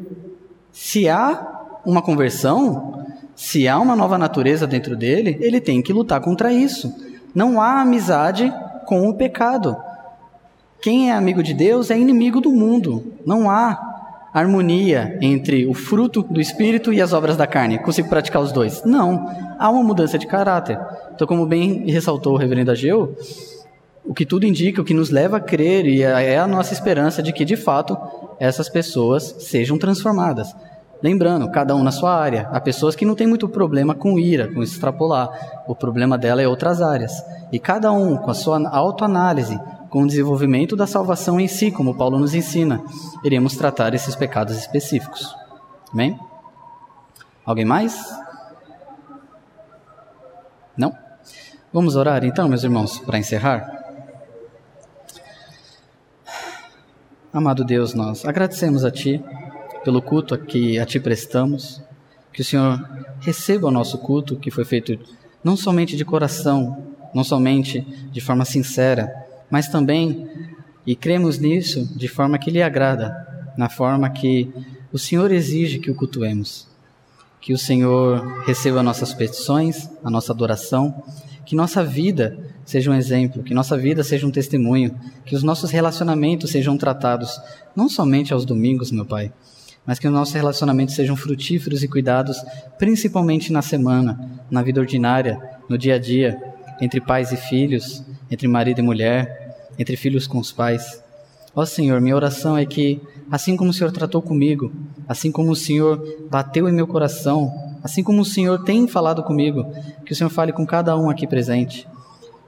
[0.71, 6.21] Se há uma conversão, se há uma nova natureza dentro dele, ele tem que lutar
[6.21, 6.95] contra isso.
[7.35, 8.53] Não há amizade
[8.85, 9.79] com o pecado.
[10.83, 13.15] Quem é amigo de Deus é inimigo do mundo.
[13.25, 17.79] Não há harmonia entre o fruto do espírito e as obras da carne.
[17.79, 18.85] Consigo praticar os dois?
[18.85, 19.27] Não.
[19.59, 20.79] Há uma mudança de caráter.
[21.15, 23.17] Então, como bem ressaltou o reverendo Ageu,
[24.07, 27.23] o que tudo indica, o que nos leva a crer e é a nossa esperança
[27.23, 27.99] de que, de fato,
[28.39, 30.55] essas pessoas sejam transformadas.
[31.03, 32.49] Lembrando, cada um na sua área.
[32.53, 35.29] Há pessoas que não têm muito problema com ira, com extrapolar.
[35.67, 37.13] O problema dela é outras áreas.
[37.53, 41.97] E cada um, com a sua autoanálise, com o desenvolvimento da salvação em si, como
[41.97, 42.83] Paulo nos ensina,
[43.23, 45.35] iremos tratar esses pecados específicos.
[45.93, 46.19] Amém?
[47.45, 48.01] Alguém mais?
[50.77, 50.93] Não?
[51.73, 53.86] Vamos orar então, meus irmãos, para encerrar?
[57.37, 59.23] Amado Deus, nós agradecemos a Ti
[59.85, 61.83] pelo culto que a Ti prestamos.
[62.33, 62.83] Que o Senhor
[63.21, 64.99] receba o nosso culto, que foi feito
[65.45, 69.13] não somente de coração, não somente de forma sincera,
[69.51, 70.27] mas também,
[70.87, 73.15] e cremos nisso, de forma que lhe agrada,
[73.55, 74.51] na forma que
[74.91, 76.67] o Senhor exige que o cultuemos.
[77.39, 81.03] Que o Senhor receba nossas petições, a nossa adoração,
[81.45, 84.95] que nossa vida seja um exemplo, que nossa vida seja um testemunho,
[85.25, 87.41] que os nossos relacionamentos sejam tratados
[87.75, 89.33] não somente aos domingos, meu Pai,
[89.87, 92.45] mas que os nossos relacionamentos sejam frutíferos e cuidados,
[92.77, 96.37] principalmente na semana, na vida ordinária, no dia a dia,
[96.81, 101.01] entre pais e filhos, entre marido e mulher, entre filhos com os pais.
[101.55, 103.01] Ó Senhor, minha oração é que,
[103.31, 104.73] assim como o Senhor tratou comigo,
[105.09, 107.51] assim como o Senhor bateu em meu coração,
[107.83, 109.73] assim como o Senhor tem falado comigo,
[110.05, 111.87] que o Senhor fale com cada um aqui presente.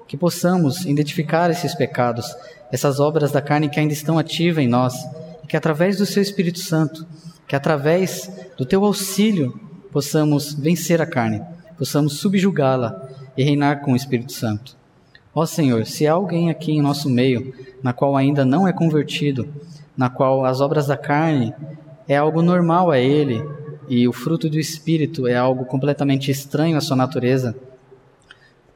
[0.08, 2.34] Que possamos identificar esses pecados,
[2.72, 4.94] essas obras da carne que ainda estão ativas em nós,
[5.44, 7.06] e que através do Seu Espírito Santo
[7.48, 9.58] que através do teu auxílio
[9.90, 11.42] possamos vencer a carne,
[11.78, 14.76] possamos subjugá-la e reinar com o Espírito Santo.
[15.34, 19.48] Ó Senhor, se há alguém aqui em nosso meio na qual ainda não é convertido,
[19.96, 21.54] na qual as obras da carne
[22.06, 23.42] é algo normal a ele
[23.88, 27.56] e o fruto do Espírito é algo completamente estranho à sua natureza,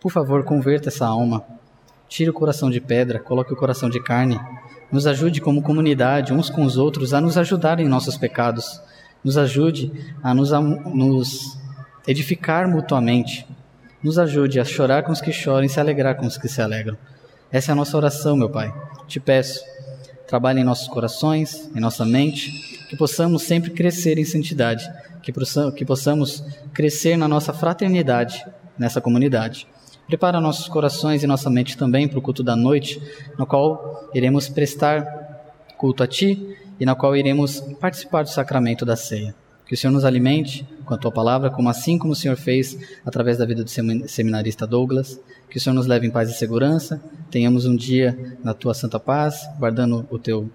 [0.03, 1.45] por favor, converta essa alma.
[2.09, 4.39] Tire o coração de pedra, coloque o coração de carne
[4.93, 8.79] nos ajude como comunidade, uns com os outros, a nos ajudar em nossos pecados.
[9.25, 9.91] Nos ajude
[10.23, 11.59] a nos, a nos
[12.07, 13.47] edificar mutuamente.
[14.03, 16.61] Nos ajude a chorar com os que choram e se alegrar com os que se
[16.61, 16.99] alegram.
[17.51, 18.71] Essa é a nossa oração, meu Pai.
[19.09, 19.65] Te peço,
[20.27, 22.51] trabalhe em nossos corações, em nossa mente,
[22.91, 24.87] que possamos sempre crescer em santidade,
[25.23, 26.45] que possamos
[26.75, 28.45] crescer na nossa fraternidade,
[28.79, 29.67] nessa comunidade.
[30.13, 33.01] Prepara nossos corações e nossa mente também para o culto da noite,
[33.39, 35.07] no qual iremos prestar
[35.79, 39.35] culto a Ti e na qual iremos participar do sacramento da ceia.
[39.65, 42.77] Que o Senhor nos alimente com a Tua palavra, como assim como o Senhor fez
[43.07, 43.71] através da vida do
[44.07, 45.19] seminarista Douglas.
[45.49, 47.03] Que o Senhor nos leve em paz e segurança.
[47.31, 50.51] Tenhamos um dia na Tua santa paz, guardando o Teu,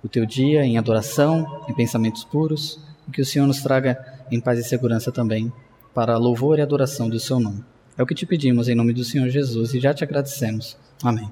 [0.00, 2.78] o teu dia em adoração, em pensamentos puros.
[3.08, 3.98] E que o Senhor nos traga
[4.30, 5.52] em paz e segurança também,
[5.92, 7.71] para louvor e adoração do Seu nome.
[8.02, 10.76] É o que te pedimos em nome do Senhor Jesus e já te agradecemos.
[11.04, 11.30] Amém.